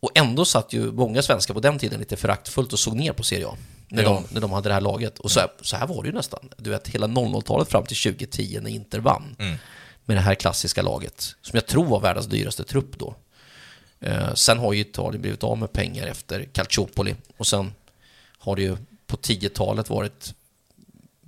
[0.00, 3.22] Och ändå satt ju många svenskar på den tiden lite föraktfullt och såg ner på
[3.22, 3.56] Serie A.
[3.88, 4.08] När, ja.
[4.08, 5.18] de, när de hade det här laget.
[5.18, 6.50] Och så här, så här var det ju nästan.
[6.56, 9.36] Du vet, hela 00-talet fram till 2010 när Inter vann.
[9.38, 9.56] Mm.
[10.04, 11.34] Med det här klassiska laget.
[11.42, 13.14] Som jag tror var världens dyraste trupp då.
[14.00, 17.14] Eh, sen har ju Italien blivit av med pengar efter Calciopoli.
[17.36, 17.72] Och sen
[18.38, 18.76] har det ju
[19.10, 20.34] på 10-talet varit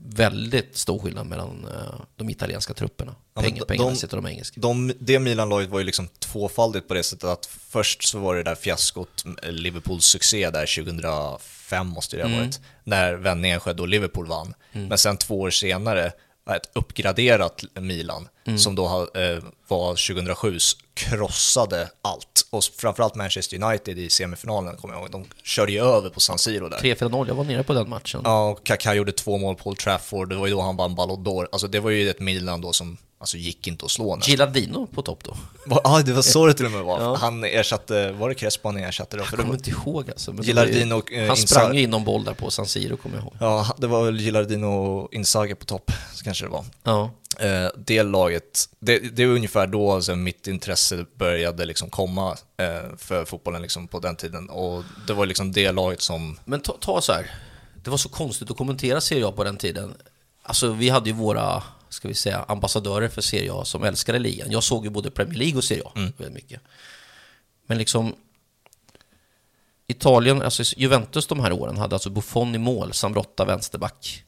[0.04, 3.14] väldigt stor skillnad mellan uh, de italienska trupperna.
[3.34, 4.60] Ja, Pengar, de, och de engelska.
[4.60, 8.42] De, det Milan-laget var ju liksom tvåfaldigt på det sättet att först så var det
[8.42, 12.40] där fiaskot, Liverpools succé där 2005 måste det ha mm.
[12.40, 12.68] varit, mm.
[12.84, 14.54] när vändningen skedde och Liverpool vann.
[14.72, 14.88] Mm.
[14.88, 16.12] Men sen två år senare
[16.50, 18.58] ett uppgraderat Milan mm.
[18.58, 20.58] som då eh, var 2007
[20.94, 22.46] krossade allt.
[22.50, 25.10] Och framförallt Manchester United i semifinalen, kommer jag ihåg.
[25.10, 26.78] De körde ju över på San Siro där.
[26.78, 28.20] 3-4-0, jag var nere på den matchen.
[28.24, 30.94] Ja, och Kaká gjorde två mål på Old Trafford, det var ju då han vann
[30.94, 31.46] Ballon d'Or.
[31.52, 34.30] Alltså det var ju ett Milan då som Alltså gick inte att slå nästan.
[34.30, 35.36] Gilardino på topp då?
[35.66, 37.00] Ja, ah, det var så det till och med var.
[37.00, 37.14] Ja.
[37.14, 39.22] Han ersatte, var det Crespo han ersatte då?
[39.22, 40.32] Jag kommer inte ihåg alltså.
[40.42, 43.24] Gilardino och, eh, Han sprang ju in någon boll där på San Siro, kommer jag
[43.24, 43.34] ihåg.
[43.40, 46.64] Ja, det var väl Gilardino och Inzaghi på topp, så kanske det var.
[46.82, 47.10] Ja.
[47.40, 52.96] Eh, det laget, det, det var ungefär då alltså, mitt intresse började liksom komma eh,
[52.98, 54.48] för fotbollen liksom, på den tiden.
[54.48, 56.38] Och det var liksom det laget som...
[56.44, 57.30] Men ta, ta så här,
[57.84, 59.94] det var så konstigt att kommentera Serie A på den tiden.
[60.42, 61.62] Alltså vi hade ju våra
[61.92, 64.50] ska vi säga, ambassadörer för Serie A som älskade ligan.
[64.50, 66.12] Jag såg ju både Premier League och Serie A mm.
[66.16, 66.60] väldigt mycket.
[67.66, 68.14] Men liksom
[69.86, 74.24] Italien, alltså Juventus de här åren hade alltså Buffon i mål, Sambrotta vänsterback.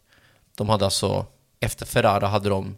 [0.56, 1.26] De hade alltså,
[1.60, 2.76] efter Ferrara hade de,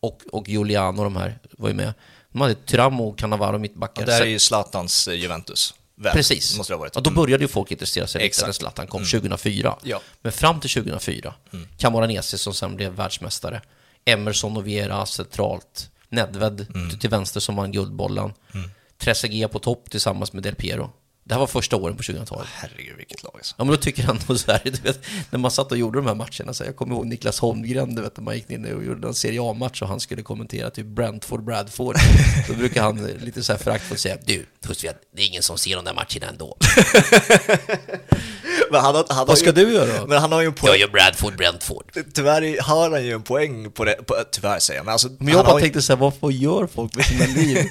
[0.00, 1.94] och, och Giuliano de här var ju med.
[2.32, 4.02] De hade Tyrammo och Cannavaro mittbackar.
[4.02, 5.74] Ja, det är ju Zlatans eh, Juventus.
[5.94, 6.56] Väl, Precis.
[6.56, 6.94] Måste det ha varit.
[6.94, 9.10] Ja, då började ju folk intressera sig lite när Zlatan kom mm.
[9.10, 9.76] 2004.
[9.82, 10.00] Ja.
[10.22, 11.68] Men fram till 2004, mm.
[11.78, 13.62] Camoranesi som sen blev världsmästare,
[14.04, 15.90] Emerson och Viera centralt.
[16.08, 16.98] Nedved mm.
[16.98, 18.32] till vänster som vann Guldbollen.
[18.54, 18.70] Mm.
[18.98, 20.90] Trezeguet på topp tillsammans med Del Piero.
[21.26, 22.48] Det här var första åren på 2000-talet.
[22.54, 23.54] Herregud, vilket lag alltså.
[23.58, 25.00] Ja, men då tycker han nog så här, du vet,
[25.30, 28.02] när man satt och gjorde de här matcherna, så jag kommer ihåg Niklas Holmgren, du
[28.02, 30.86] vet, när man gick in och gjorde en Serie A-match och han skulle kommentera typ
[30.86, 31.96] Brentford-Bradford.
[32.48, 35.76] då brukar han lite så här föraktfullt säga, du, Husved, det är ingen som ser
[35.76, 36.56] de där matcherna ändå.
[38.70, 40.06] men han har, han Vad ska ju, du göra?
[40.06, 40.70] Men han har ju en poäng.
[40.70, 41.92] Jag gör Bradford, Brentford.
[42.14, 44.84] Tyvärr har han ju en poäng på det, på, tyvärr säger jag.
[44.84, 47.68] Men, alltså, men jag bara tänkte så här, vad gör folk med sina liv?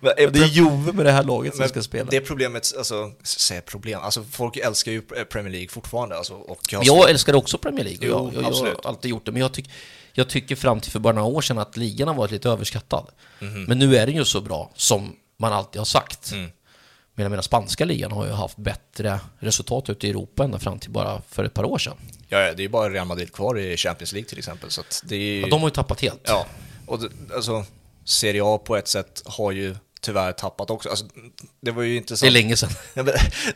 [0.00, 2.10] men, det är Jove med det här laget som ska spela.
[2.34, 6.16] Problemet, alltså, säga problem, alltså folk älskar ju Premier League fortfarande.
[6.16, 9.26] Alltså, och jag, jag älskar också Premier League, jo, jag, jag, jag har alltid gjort
[9.26, 9.72] det, men jag tycker
[10.16, 13.10] jag tycker fram till för bara några år sedan att ligan har varit lite överskattad.
[13.40, 13.64] Mm.
[13.64, 16.32] Men nu är den ju så bra som man alltid har sagt.
[16.32, 16.50] Mm.
[17.14, 20.90] Medan den spanska ligan har ju haft bättre resultat ute i Europa ända fram till
[20.90, 21.96] bara för ett par år sedan.
[22.28, 24.70] Ja, det är ju bara Real Madrid kvar i Champions League till exempel.
[24.70, 25.40] Så det är...
[25.40, 26.22] ja, de har ju tappat helt.
[26.24, 26.46] Ja,
[26.86, 27.64] och det, alltså
[28.04, 30.88] Serie A på ett sätt har ju tyvärr tappat också.
[30.88, 31.04] Alltså,
[31.60, 32.24] det var ju inte så...
[32.24, 32.70] Det är länge sedan.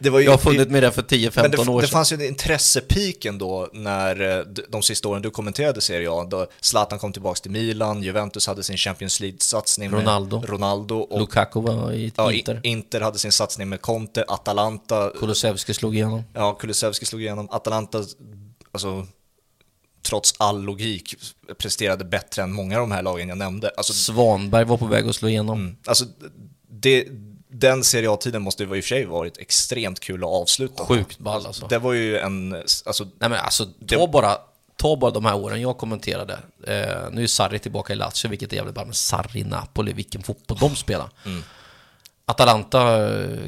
[0.01, 1.77] Det var ju, jag har funnit med det för 10-15 år sedan.
[1.77, 6.25] Det fanns ju en intressepiken då när eh, de sista åren du kommenterade Serie A,
[6.31, 10.43] då Zlatan kom tillbaka till Milan, Juventus hade sin Champions League-satsning med Ronaldo.
[10.47, 12.61] Ronaldo och Lukaku var i ja, Inter.
[12.63, 15.13] Inter hade sin satsning med Conte, Atalanta.
[15.19, 16.23] Kulusevski slog igenom.
[16.35, 17.49] Ja, Kulusevski slog igenom.
[17.51, 18.05] Atalanta,
[18.73, 19.07] alltså
[20.09, 21.15] trots all logik
[21.59, 23.71] presterade bättre än många av de här lagen jag nämnde.
[23.77, 25.61] Alltså, Svanberg var på väg att slå igenom.
[25.61, 26.05] Mm, alltså,
[26.71, 27.07] det,
[27.49, 30.85] den Serie A-tiden måste ju i och för sig varit extremt kul att avsluta.
[30.87, 31.67] Sjukt ball alltså.
[31.67, 32.55] Det var ju en...
[32.87, 34.37] Alltså, Nej men alltså, ta bara
[34.77, 36.39] ta bara de här åren jag kommenterade.
[36.67, 40.23] Eh, nu är Sarri tillbaka i Lazio, vilket är jävligt bra, men Sarri Napoli, vilken
[40.23, 41.11] fotboll de spelar.
[41.27, 41.43] Mm.
[42.25, 43.39] Atalanta, eh,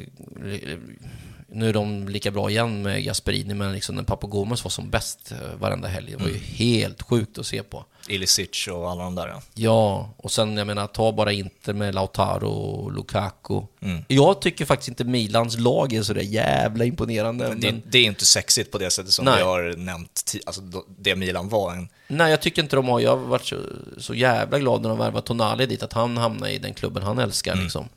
[1.53, 5.33] nu är de lika bra igen med Gasperini, men liksom när Papagomes var som bäst
[5.33, 6.47] eh, varenda helg, det var ju mm.
[6.47, 7.85] helt sjukt att se på.
[8.09, 9.43] Ilicic och alla de där ja.
[9.55, 13.61] Ja, och sen jag menar, ta bara inte med Lautaro och Lukaku.
[13.81, 14.05] Mm.
[14.09, 17.49] Jag tycker faktiskt inte Milans lag är sådär jävla imponerande.
[17.49, 17.83] Men det, men...
[17.87, 19.37] det är inte sexigt på det sättet som Nej.
[19.37, 20.63] vi har nämnt, alltså
[20.99, 21.73] det Milan var.
[21.73, 21.89] En...
[22.09, 23.57] Nej, jag tycker inte de har, jag har varit så,
[23.99, 27.19] så jävla glad när de värvade Tonali dit, att han hamnade i den klubben han
[27.19, 27.65] älskar mm.
[27.65, 27.89] liksom.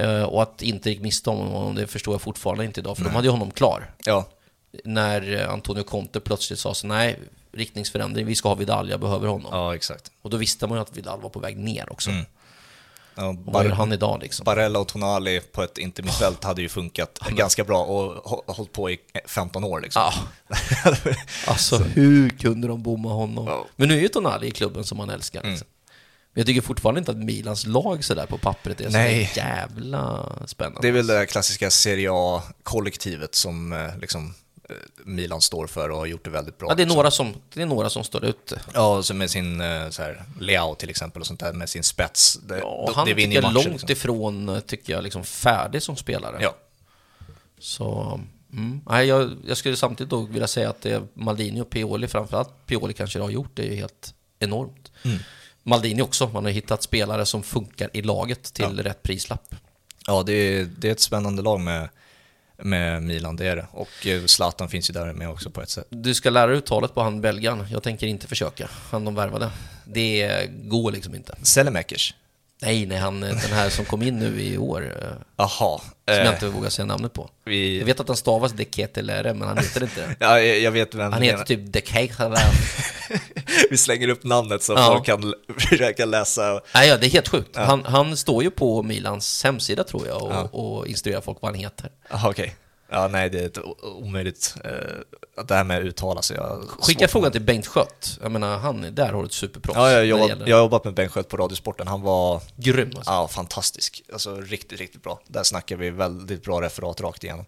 [0.00, 3.04] Uh, och att inte gick miste om honom, det förstår jag fortfarande inte idag, för
[3.04, 3.10] nej.
[3.10, 3.90] de hade ju honom klar.
[4.04, 4.28] Ja.
[4.84, 7.18] När Antonio Conte plötsligt sa så nej,
[7.52, 9.50] riktningsförändring, vi ska ha Vidal, jag behöver honom.
[9.52, 10.10] Ja, exakt.
[10.22, 12.10] Och då visste man ju att Vidal var på väg ner också.
[12.10, 12.24] Mm.
[13.14, 14.44] Ja, och vad gör han idag liksom?
[14.44, 18.90] Barella och Tonali på ett intermittfält hade ju funkat ja, ganska bra och hållit på
[18.90, 20.02] i 15 år liksom.
[20.02, 20.56] Ja.
[21.46, 23.46] alltså hur kunde de bomma honom?
[23.46, 23.66] Ja.
[23.76, 25.40] Men nu är ju Tonali i klubben som man älskar.
[25.40, 25.58] Mm.
[26.36, 26.40] Liksom.
[26.40, 29.30] Men jag tycker fortfarande inte att Milans lag sådär på pappret är Nej.
[29.34, 30.80] så jävla spännande.
[30.82, 34.34] Det är väl det klassiska Serie A-kollektivet som eh, liksom
[34.68, 36.68] Eh, Milan står för och har gjort det väldigt bra.
[36.68, 38.60] Ja, det är några som, det är några som står ute.
[38.74, 41.82] Ja, så med sin eh, så här, Leao till exempel och sånt där, med sin
[41.82, 42.34] spets.
[42.34, 43.90] Det, ja, han det vinner matcher, långt liksom.
[43.90, 46.38] ifrån, tycker jag, liksom färdig som spelare.
[46.40, 46.56] Ja.
[47.58, 48.20] Så,
[48.52, 48.80] mm.
[48.86, 52.66] Nej, jag, jag skulle samtidigt då vilja säga att det är Maldini och Pioli, framförallt
[52.66, 54.92] Pioli kanske har gjort, det är ju helt enormt.
[55.02, 55.18] Mm.
[55.66, 58.84] Maldini också, man har hittat spelare som funkar i laget till ja.
[58.84, 59.54] rätt prislapp.
[60.06, 61.88] Ja, det är, det är ett spännande lag med
[62.58, 63.66] med Milan, det är det.
[63.72, 65.86] Och eh, Zlatan finns ju där med också på ett sätt.
[65.90, 67.66] Du ska lära dig uttalet på han belgaren.
[67.70, 68.70] Jag tänker inte försöka.
[68.90, 69.50] Han de värvade.
[69.84, 71.36] Det går liksom inte.
[71.42, 72.14] Selemakers?
[72.62, 74.96] Nej, nej, han, den här som kom in nu i år.
[75.02, 75.80] Eh, Jaha.
[76.14, 77.30] Som jag inte vågar säga namnet på.
[77.44, 77.78] Vi...
[77.78, 80.16] Jag vet att han stavas Deketelere, men han heter inte det.
[80.24, 82.38] ja, jag vet vem Han heter typ Deketelere.
[83.70, 84.86] Vi slänger upp namnet så ja.
[84.86, 86.60] folk kan försöka läsa.
[86.74, 87.50] Nej, ja, det är helt sjukt.
[87.54, 87.62] Ja.
[87.62, 90.42] Han, han står ju på Milans hemsida tror jag och, ja.
[90.42, 91.90] och instruerar folk vad han heter.
[92.10, 92.42] Aha, okej.
[92.42, 92.54] Okay.
[92.88, 96.38] Ja, nej, det är ett omöjligt, eh, det här med att uttala sig.
[96.80, 98.18] Skicka frågan till Bengt Skött.
[98.22, 99.76] Jag menar, han där har ett superproffs.
[99.76, 101.88] Ja, jag, jobbat, jag har jobbat med Bengt Skött på Radiosporten.
[101.88, 102.42] Han var...
[102.56, 103.10] Grym alltså.
[103.10, 104.02] Ja, fantastisk.
[104.12, 105.20] Alltså riktigt, riktigt bra.
[105.26, 107.44] Där snackar vi väldigt bra referat rakt igenom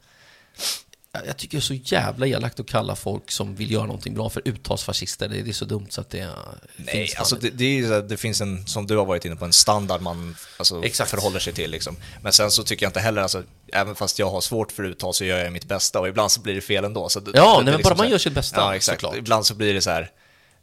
[1.26, 4.30] jag tycker det är så jävla elakt att kalla folk som vill göra någonting bra
[4.30, 5.28] för uttalsfascister.
[5.28, 6.28] Det är så dumt så att det
[6.76, 9.44] Nej, finns alltså det, det, är, det finns en, som du har varit inne på,
[9.44, 11.70] en standard man alltså, förhåller sig till.
[11.70, 11.96] Liksom.
[12.22, 13.42] Men sen så tycker jag inte heller, alltså,
[13.72, 16.40] även fast jag har svårt för uttal så gör jag mitt bästa och ibland så
[16.40, 17.08] blir det fel ändå.
[17.08, 18.60] Så det, ja, nej, men liksom bara man gör sitt bästa.
[18.60, 19.00] Ja, exakt.
[19.00, 19.16] Såklart.
[19.16, 20.10] Ibland så blir det så här,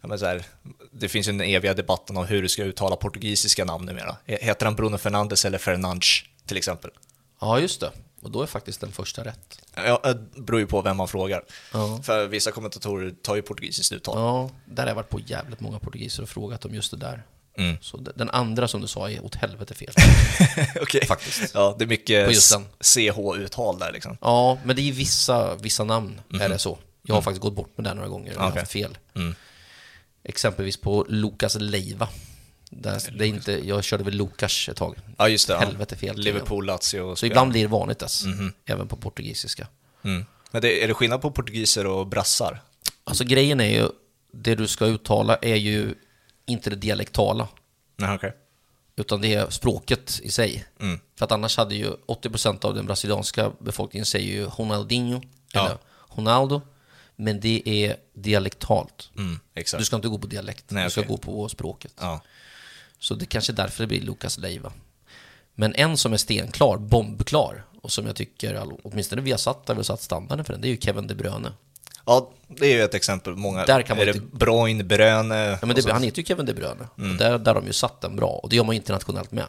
[0.02, 0.44] ja, så här,
[0.92, 4.18] det finns ju den eviga debatten om hur du ska uttala portugisiska namn numera.
[4.26, 6.92] Heter han Bruno Fernandes eller Fernandes till exempel?
[7.42, 7.92] Ja, just det.
[8.26, 9.60] Och då är faktiskt den första rätt.
[9.76, 11.44] Ja, det beror ju på vem man frågar.
[11.74, 12.00] Ja.
[12.04, 14.18] För vissa kommentatorer tar ju portugisiskt uttal.
[14.18, 17.24] Ja, där har jag varit på jävligt många portugiser och frågat om just det där.
[17.58, 17.78] Mm.
[17.82, 19.94] Så den andra som du sa är åt helvete fel.
[20.82, 21.06] Okej.
[21.06, 21.54] Faktiskt.
[21.54, 22.30] Ja, det är mycket
[22.80, 24.18] CH-uttal där liksom.
[24.22, 26.42] Ja, men det är vissa, vissa namn mm.
[26.42, 26.78] är det så.
[27.02, 27.24] Jag har mm.
[27.24, 28.60] faktiskt gått bort med det några gånger och okay.
[28.60, 28.98] haft fel.
[29.16, 29.36] Mm.
[30.24, 32.10] Exempelvis på Lukas Leiva.
[32.70, 34.98] Där, det är inte, jag körde väl Lukas ett tag.
[35.18, 35.58] Ja, just det.
[35.58, 36.18] Helvete fel.
[36.18, 37.16] Liverpool, Lazio.
[37.16, 38.54] Så ibland blir det vanligt dess, mm -hmm.
[38.66, 39.68] även på portugisiska.
[40.04, 40.26] Mm.
[40.52, 42.62] Men det, är det skillnad på portugiser och brassar?
[43.04, 43.90] Alltså grejen är ju,
[44.32, 45.96] det du ska uttala är ju
[46.46, 47.48] inte det dialektala.
[47.98, 48.32] Nej, okay.
[48.96, 50.66] Utan det är språket i sig.
[50.80, 51.00] Mm.
[51.16, 55.22] För att annars hade ju 80% av den brasilianska befolkningen säger ju Ronaldinho,
[55.54, 55.66] ja.
[55.66, 55.78] eller
[56.16, 56.62] Ronaldo.
[57.16, 59.10] Men det är dialektalt.
[59.18, 59.40] Mm,
[59.78, 61.10] du ska inte gå på dialekt, Nej, du ska okay.
[61.10, 61.94] gå på språket.
[62.00, 62.22] Ja.
[63.00, 64.72] Så det kanske är därför det blir Lukas Leiva.
[65.56, 69.74] Men en som är stenklar, bombklar, och som jag tycker, åtminstone vi har satt där
[69.74, 71.52] vi har satt standarden för den, det är ju Kevin De Bruyne.
[72.06, 73.36] Ja, det är ju ett exempel.
[73.36, 74.38] Många, där kan man är det inte...
[74.38, 75.58] Bruyne, Bruyne?
[75.62, 76.88] Ja, men det, han heter ju Kevin De Bruyne.
[76.98, 77.18] Mm.
[77.18, 79.46] Där, där har de ju satt den bra, och det gör man internationellt med.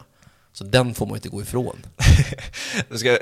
[0.53, 1.85] Så den får man inte gå ifrån.
[2.89, 3.17] Vi ska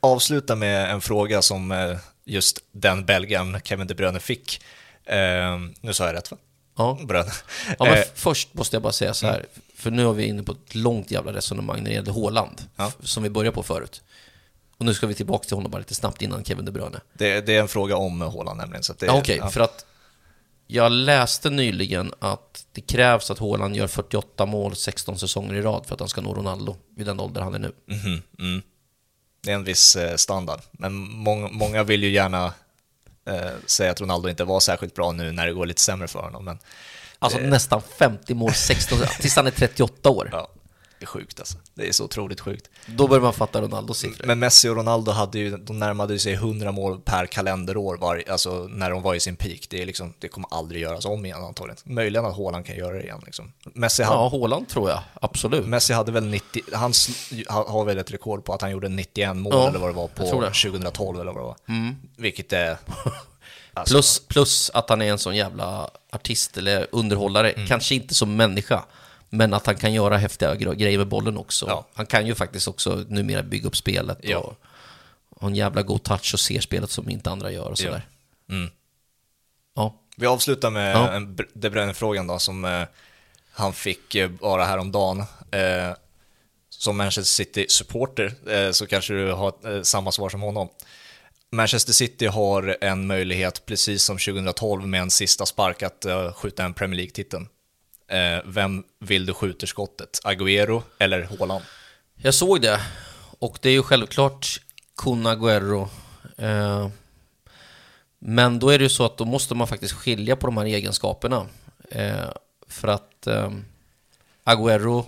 [0.00, 4.62] avsluta med en fråga som eh, just den belgaren Kevin De Bruyne fick.
[5.04, 6.36] Eh, nu sa jag rätt va?
[6.76, 6.98] Ja.
[7.02, 7.30] Bröd.
[7.78, 8.04] ja men eh.
[8.14, 9.46] först måste jag bara säga så här, mm.
[9.84, 12.92] För nu har vi inne på ett långt jävla resonemang när det gäller Håland, ja.
[13.00, 14.02] som vi började på förut.
[14.76, 17.00] Och nu ska vi tillbaka till honom bara lite snabbt innan Kevin De Bruyne.
[17.12, 18.82] Det, det är en fråga om Håland nämligen.
[18.82, 19.50] Så ja, Okej, okay, ja.
[19.50, 19.86] för att
[20.66, 25.86] jag läste nyligen att det krävs att Håland gör 48 mål 16 säsonger i rad
[25.86, 27.72] för att han ska nå Ronaldo vid den ålder han är nu.
[27.90, 28.62] Mm, mm.
[29.42, 32.52] Det är en viss eh, standard, men många, många vill ju gärna
[33.26, 36.20] eh, säga att Ronaldo inte var särskilt bra nu när det går lite sämre för
[36.20, 36.44] honom.
[36.44, 36.58] Men,
[37.24, 40.28] alltså eh, nästan 50 mål, 16, tills han är 38 år.
[40.32, 40.48] Ja.
[41.00, 41.58] är sjukt alltså.
[41.74, 42.70] Det är så otroligt sjukt.
[42.86, 44.26] Då börjar man fatta Ronaldos siffror.
[44.26, 48.68] Men Messi och Ronaldo hade ju, de närmade sig 100 mål per kalenderår var, alltså
[48.70, 49.66] när de var i sin peak.
[49.70, 51.78] Det, är liksom, det kommer aldrig göras om igen antagligen.
[51.84, 53.22] Möjligen att Haaland kan göra det igen.
[53.24, 53.52] Liksom.
[53.62, 55.66] Messi hade, ja, Haaland tror jag, absolut.
[55.66, 56.92] Messi hade väl 90, han
[57.48, 60.08] har väl ett rekord på att han gjorde 91 mål ja, eller vad det var
[60.08, 61.56] på 2012 eller vad det var.
[61.68, 61.96] Mm.
[62.16, 62.76] Vilket är...
[63.76, 63.94] Alltså.
[63.94, 67.68] Plus, plus att han är en sån jävla artist eller underhållare, mm.
[67.68, 68.84] kanske inte som människa,
[69.30, 71.66] men att han kan göra häftiga grejer med bollen också.
[71.68, 71.86] Ja.
[71.94, 74.38] Han kan ju faktiskt också numera bygga upp spelet ja.
[74.38, 74.54] och
[75.40, 78.06] ha en jävla god touch och se spelet som inte andra gör och sådär.
[78.46, 78.54] Ja.
[78.54, 78.70] Mm.
[79.74, 79.94] ja.
[80.16, 81.12] Vi avslutar med ja.
[81.12, 82.82] en De Bruyne-frågan då, som eh,
[83.52, 85.20] han fick eh, bara häromdagen.
[85.50, 85.96] Eh,
[86.68, 90.68] som Manchester City-supporter eh, så kanske du har eh, samma svar som honom.
[91.54, 96.64] Manchester City har en möjlighet, precis som 2012, med en sista spark att uh, skjuta
[96.64, 97.48] en Premier League-titeln.
[98.12, 100.20] Uh, vem vill du skjuter skottet?
[100.24, 101.64] Agüero eller Haaland?
[102.16, 102.80] Jag såg det,
[103.38, 104.60] och det är ju självklart
[104.96, 105.88] Kun Agüero.
[106.42, 106.88] Uh,
[108.18, 110.64] men då är det ju så att då måste man faktiskt skilja på de här
[110.64, 111.46] egenskaperna.
[112.68, 113.28] för att
[114.44, 115.04] Agüero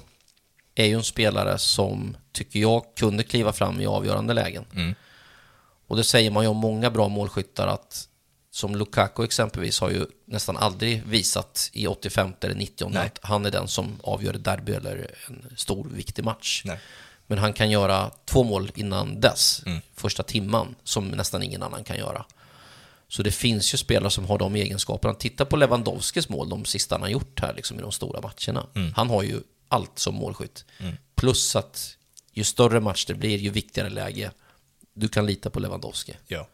[0.74, 4.64] är ju en spelare som, tycker jag, kunde kliva fram i avgörande lägen.
[4.74, 4.94] Mm.
[5.86, 8.08] Och det säger man ju om många bra målskyttar att
[8.50, 13.06] som Lukaku exempelvis har ju nästan aldrig visat i 85 eller 90 Nej.
[13.06, 16.62] att han är den som avgör ett derby eller en stor viktig match.
[16.64, 16.78] Nej.
[17.26, 19.80] Men han kan göra två mål innan dess, mm.
[19.94, 22.24] första timman, som nästan ingen annan kan göra.
[23.08, 25.14] Så det finns ju spelare som har de egenskaperna.
[25.14, 28.66] Titta på Lewandowskis mål, de sista han har gjort här liksom, i de stora matcherna.
[28.74, 28.92] Mm.
[28.96, 30.64] Han har ju allt som målskytt.
[30.78, 30.96] Mm.
[31.14, 31.96] Plus att
[32.32, 34.30] ju större match det blir, ju viktigare läge
[34.96, 36.16] du kan lita på Lewandowski.
[36.26, 36.46] Ja.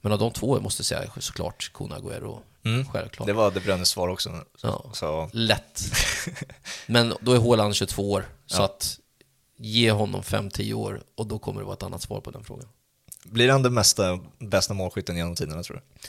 [0.00, 2.38] Men av de två, jag måste säga såklart Kun Agüero.
[2.64, 2.86] Mm.
[2.86, 3.26] Självklart.
[3.26, 4.44] Det var De Bruynes svar också.
[4.62, 4.84] Ja.
[4.92, 5.30] Så.
[5.32, 5.82] Lätt.
[6.86, 8.64] Men då är Haaland 22 år, så ja.
[8.64, 8.98] att
[9.56, 12.68] ge honom 5-10 år och då kommer det vara ett annat svar på den frågan.
[13.24, 16.08] Blir han den mesta, bästa målskytten genom tiderna tror du?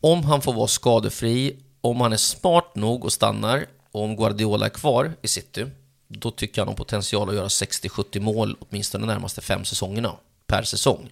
[0.00, 4.66] Om han får vara skadefri, om han är smart nog och stannar och om Guardiola
[4.66, 5.66] är kvar i City,
[6.08, 10.16] då tycker han har potential att göra 60-70 mål åtminstone de närmaste fem säsongerna
[10.50, 11.10] per säsong.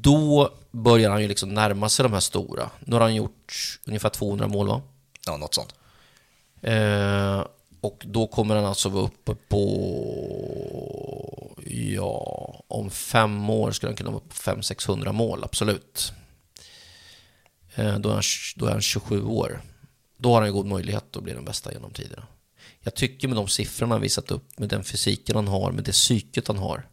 [0.00, 2.70] Då börjar han ju liksom närma sig de här stora.
[2.80, 4.82] Nu har han gjort ungefär 200 mål va?
[5.26, 5.74] Ja, något sånt.
[6.60, 7.44] Eh,
[7.80, 9.66] och då kommer han alltså vara uppe på...
[11.66, 16.12] Ja, om fem år skulle han kunna vara på 500-600 mål, absolut.
[17.74, 18.22] Eh, då, är han,
[18.56, 19.60] då är han 27 år.
[20.16, 22.26] Då har han god möjlighet att bli den bästa genom tiderna.
[22.80, 25.92] Jag tycker med de siffrorna han visat upp, med den fysiken han har, med det
[25.92, 26.86] psyket han har,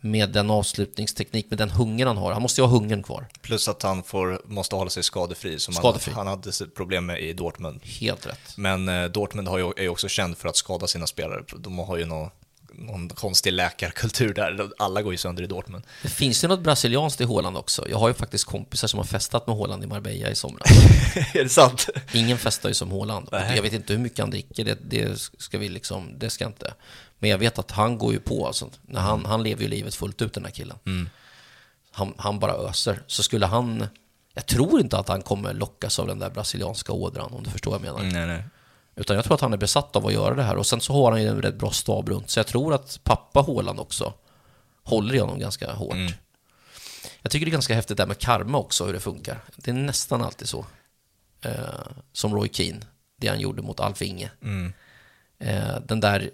[0.00, 2.32] med den avslutningsteknik, med den hunger han har.
[2.32, 3.26] Han måste ju ha hungern kvar.
[3.42, 6.12] Plus att han får, måste hålla sig skadefri, som skadefri.
[6.12, 7.80] Han, han hade problem med i Dortmund.
[7.84, 8.56] Helt rätt.
[8.56, 11.42] Men eh, Dortmund har ju, är ju också känd för att skada sina spelare.
[11.56, 12.30] De har ju någon,
[12.72, 15.84] någon konstig läkarkultur där, alla går ju sönder i Dortmund.
[16.02, 17.88] Det finns ju något brasilianskt i Håland också.
[17.88, 20.70] Jag har ju faktiskt kompisar som har festat med Håland i Marbella i somras.
[21.34, 21.88] är det sant?
[22.12, 23.28] Ingen festar ju som Håland.
[23.32, 26.74] Jag vet inte hur mycket han dricker, det, det ska vi liksom, det ska inte.
[27.18, 29.94] Men jag vet att han går ju på, alltså, när han, han lever ju livet
[29.94, 30.78] fullt ut den här killen.
[30.86, 31.08] Mm.
[31.90, 33.02] Han, han bara öser.
[33.06, 33.86] Så skulle han,
[34.34, 37.70] jag tror inte att han kommer lockas av den där brasilianska ådran, om du förstår
[37.70, 38.12] vad jag menar.
[38.12, 38.44] Nej, nej.
[38.96, 40.56] Utan jag tror att han är besatt av att göra det här.
[40.56, 42.30] Och sen så har han ju en rätt bra stab runt.
[42.30, 44.12] Så jag tror att pappa Håland också
[44.82, 45.94] håller i honom ganska hårt.
[45.94, 46.12] Mm.
[47.22, 49.40] Jag tycker det är ganska häftigt det här med karma också, hur det funkar.
[49.56, 50.66] Det är nästan alltid så.
[51.40, 51.52] Eh,
[52.12, 52.80] som Roy Keane,
[53.16, 54.30] det han gjorde mot Alf Inge.
[54.42, 54.72] Mm.
[55.38, 56.30] Eh, den där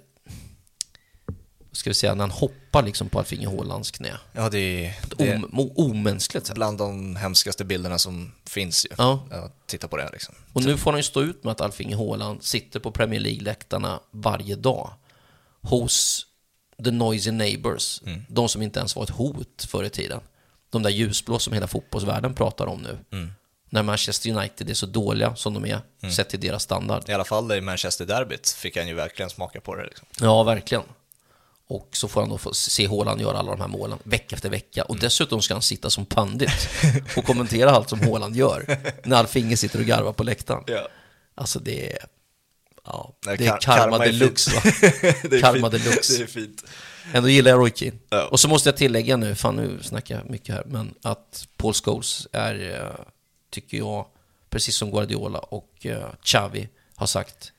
[1.74, 4.12] ska vi säga, när han hoppar liksom på Alfinge Hålands knä.
[4.32, 4.94] Ja, det är...
[5.16, 6.54] Det är om, omänskligt sätt.
[6.54, 8.94] Bland de hemskaste bilderna som finns ju.
[8.98, 9.26] Ja.
[9.30, 10.34] ja titta på det liksom.
[10.52, 14.00] Och nu får han ju stå ut med att Alfinge Håland sitter på Premier League-läktarna
[14.10, 14.90] varje dag.
[15.60, 16.26] Hos
[16.84, 18.02] the noisy neighbors.
[18.06, 18.22] Mm.
[18.28, 20.20] De som inte ens var ett hot förr i tiden.
[20.70, 22.98] De där ljusblå som hela fotbollsvärlden pratar om nu.
[23.12, 23.32] Mm.
[23.70, 26.14] När Manchester United är så dåliga som de är, mm.
[26.14, 27.08] sett till deras standard.
[27.08, 29.84] I alla fall i Manchester-derbyt fick han ju verkligen smaka på det.
[29.84, 30.06] Liksom.
[30.20, 30.84] Ja, verkligen.
[31.68, 34.50] Och så får han då få se Håland göra alla de här målen vecka efter
[34.50, 34.84] vecka.
[34.84, 35.00] Och mm.
[35.00, 36.68] dessutom ska han sitta som pandit
[37.16, 38.78] och kommentera allt som Håland gör.
[39.04, 40.64] När Alfinge sitter och garvar på läktaren.
[40.66, 40.88] Ja.
[41.34, 41.98] Alltså det är...
[42.86, 44.60] Ja, det är karma, deluxe va?
[45.40, 46.16] karma deluxe.
[46.16, 46.64] Det är fint.
[47.12, 47.98] Ändå gillar jag Roy Keane.
[48.08, 48.26] Ja.
[48.26, 51.74] Och så måste jag tillägga nu, fan nu snackar jag mycket här, men att Paul
[51.74, 53.04] Scholes är, eh,
[53.50, 54.06] tycker jag,
[54.50, 57.52] precis som Guardiola och uh, Xavi har sagt,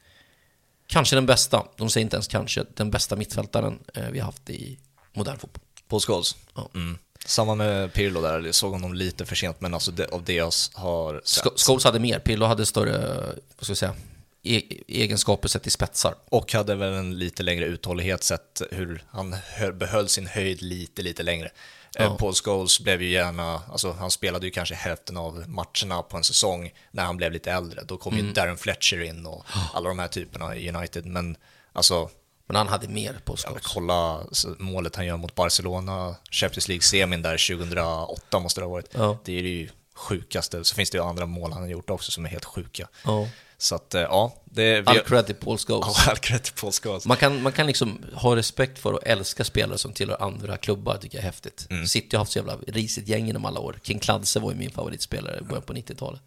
[0.87, 4.49] Kanske den bästa, de säger inte ens kanske, den bästa mittfältaren eh, vi har haft
[4.49, 4.77] i
[5.13, 5.61] modern fotboll.
[5.87, 6.35] Paul Scholes?
[6.55, 6.69] Ja.
[6.73, 6.97] Mm.
[7.25, 10.33] Samma med Pirlo där, jag såg honom lite för sent, men alltså det, av det
[10.33, 11.59] jag har sett.
[11.59, 13.17] Scholes hade mer, Pirlo hade större,
[13.57, 13.95] vad ska jag säga,
[14.43, 16.15] e egenskaper sett i spetsar.
[16.29, 19.35] Och hade väl en lite längre uthållighet sett hur han
[19.73, 21.51] behöll sin höjd lite, lite längre.
[21.95, 22.17] Eh, ja.
[22.17, 26.23] Paul Scholes blev ju gärna, alltså han spelade ju kanske hälften av matcherna på en
[26.23, 27.81] säsong när han blev lite äldre.
[27.83, 28.25] Då kom mm.
[28.25, 31.05] ju Darren Fletcher in och alla de här typerna i United.
[31.05, 31.37] Men
[31.73, 32.09] alltså...
[32.47, 33.63] Men han hade mer på Scholes.
[33.63, 34.19] Ja, kolla
[34.59, 38.89] målet han gör mot Barcelona, Champions League-semin där 2008 måste det ha varit.
[38.91, 39.17] Ja.
[39.23, 40.63] Det är ju sjukaste.
[40.63, 42.87] Så finns det ju andra mål han har gjort också som är helt sjuka.
[43.05, 43.27] Ja.
[43.57, 44.35] Så att, eh, ja.
[44.45, 44.87] Det, vi...
[44.87, 46.03] All cred till Paul Scholes.
[46.05, 47.05] Ja, all cred till Paul Scholes.
[47.05, 50.97] Man kan, man kan liksom ha respekt för och älska spelare som tillhör andra klubbar,
[50.97, 51.67] tycker jag är häftigt.
[51.69, 51.87] Mm.
[51.87, 53.79] City har haft så jävla risigt gäng genom alla år.
[53.83, 56.21] King Clancy var ju min favoritspelare i början på 90-talet.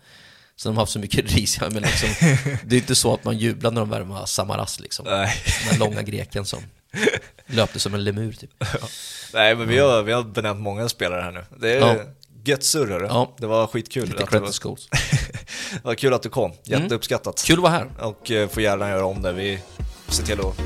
[0.57, 1.61] Så de har haft så mycket ris.
[1.61, 2.09] men liksom,
[2.65, 5.07] det är inte så att man jublar när de värvar Samaras liksom.
[5.07, 5.35] Nej.
[5.71, 6.63] Den långa greken som
[7.47, 8.51] löpte som en lemur typ.
[8.59, 8.89] Ja.
[9.35, 11.45] Nej, men vi har, vi har benämnt många spelare här nu.
[11.61, 11.97] Det är, ja.
[12.49, 13.35] Gött surr Ja.
[13.39, 14.09] Det var skitkul.
[14.09, 14.41] Lite att var...
[14.41, 16.51] det var kul att du kom.
[16.51, 16.83] Mm.
[16.83, 17.45] Jätteuppskattat.
[17.45, 17.47] Mm.
[17.47, 18.09] Kul att vara här.
[18.09, 19.33] Och eh, får gärna göra om det.
[19.33, 19.59] Vi
[20.09, 20.61] ser till att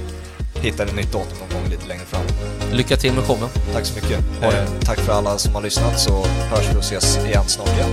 [0.64, 2.26] hitta ett nytt datum någon gång lite längre fram.
[2.72, 3.49] Lycka till med showen.
[3.72, 4.18] Tack så mycket.
[4.43, 7.91] Eh, tack för alla som har lyssnat så hörs vi och ses igen snart igen.